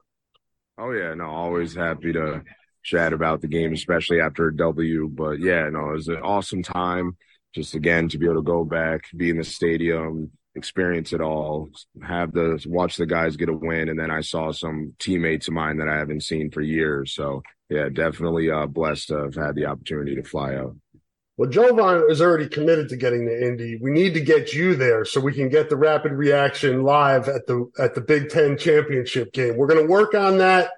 Oh 0.79 0.93
yeah, 0.93 1.15
no, 1.15 1.27
always 1.27 1.75
happy 1.75 2.13
to 2.13 2.43
chat 2.83 3.13
about 3.13 3.41
the 3.41 3.49
game, 3.49 3.73
especially 3.73 4.21
after 4.21 4.49
a 4.49 4.57
W. 4.57 5.09
But 5.09 5.41
yeah, 5.41 5.69
no, 5.71 5.91
it 5.91 5.95
was 5.95 6.09
an 6.09 6.23
awesome 6.23 6.63
time. 6.63 7.17
Just 7.55 7.75
again 7.75 8.09
to 8.09 8.19
be 8.19 8.27
able 8.27 8.37
to 8.37 8.43
go 8.43 8.65
back, 8.65 9.03
be 9.17 9.31
in 9.31 9.39
the 9.39 9.45
stadium, 9.45 10.31
experience 10.55 11.13
it 11.13 11.21
all, 11.21 11.71
have 12.03 12.33
the 12.33 12.63
watch 12.67 12.97
the 12.97 13.07
guys 13.07 13.37
get 13.37 13.49
a 13.49 13.53
win, 13.53 13.89
and 13.89 13.99
then 13.99 14.11
I 14.11 14.21
saw 14.21 14.53
some 14.53 14.95
teammates 14.99 15.49
of 15.49 15.55
mine 15.55 15.79
that 15.79 15.89
I 15.89 15.97
haven't 15.97 16.23
seen 16.23 16.51
for 16.51 16.61
years. 16.61 17.15
So 17.15 17.43
yeah, 17.69 17.89
definitely 17.89 18.51
uh, 18.51 18.67
blessed 18.67 19.09
to 19.09 19.17
have 19.17 19.35
had 19.35 19.55
the 19.55 19.67
opportunity 19.67 20.15
to 20.17 20.23
fly 20.23 20.55
out. 20.55 20.77
Well, 21.37 21.49
Jovon 21.49 22.11
is 22.11 22.21
already 22.21 22.49
committed 22.49 22.91
to 22.91 22.97
getting 22.97 23.27
to 23.27 23.47
Indy. 23.47 23.79
We 23.81 23.91
need 23.93 24.13
to 24.13 24.21
get 24.21 24.53
you 24.53 24.75
there 24.75 25.07
so 25.07 25.21
we 25.21 25.33
can 25.33 25.49
get 25.49 25.71
the 25.71 25.77
rapid 25.77 26.13
reaction 26.13 26.83
live 26.83 27.29
at 27.29 27.47
the 27.47 27.71
at 27.79 27.95
the 27.95 28.03
Big 28.03 28.29
Ten 28.29 28.59
championship 28.59 29.33
game. 29.33 29.57
We're 29.57 29.67
going 29.67 29.81
to 29.81 29.91
work 29.91 30.15
on 30.15 30.37
that 30.39 30.73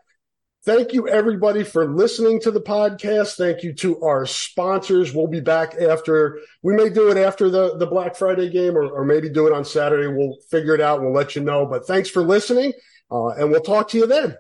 Thank 0.65 0.93
you, 0.93 1.09
everybody, 1.09 1.65
for 1.65 1.93
listening 1.93 2.41
to 2.43 2.53
the 2.53 2.61
podcast. 2.61 3.35
Thank 3.35 3.65
you 3.65 3.73
to 3.75 4.01
our 4.01 4.27
sponsors. 4.27 5.13
We'll 5.13 5.27
be 5.27 5.41
back 5.41 5.75
after, 5.75 6.39
we 6.63 6.77
may 6.77 6.89
do 6.89 7.11
it 7.11 7.17
after 7.17 7.51
the, 7.51 7.77
the 7.79 7.87
Black 7.87 8.15
Friday 8.15 8.49
game 8.49 8.77
or, 8.77 8.89
or 8.89 9.05
maybe 9.05 9.29
do 9.29 9.49
it 9.49 9.53
on 9.53 9.65
Saturday. 9.65 10.07
We'll 10.07 10.37
figure 10.51 10.77
it 10.77 10.81
out. 10.81 11.01
We'll 11.01 11.13
let 11.13 11.35
you 11.35 11.43
know. 11.43 11.67
But 11.67 11.89
thanks 11.89 12.09
for 12.09 12.23
listening, 12.23 12.75
uh, 13.11 13.31
and 13.31 13.51
we'll 13.51 13.61
talk 13.61 13.89
to 13.89 13.99
you 13.99 14.07
then. 14.07 14.37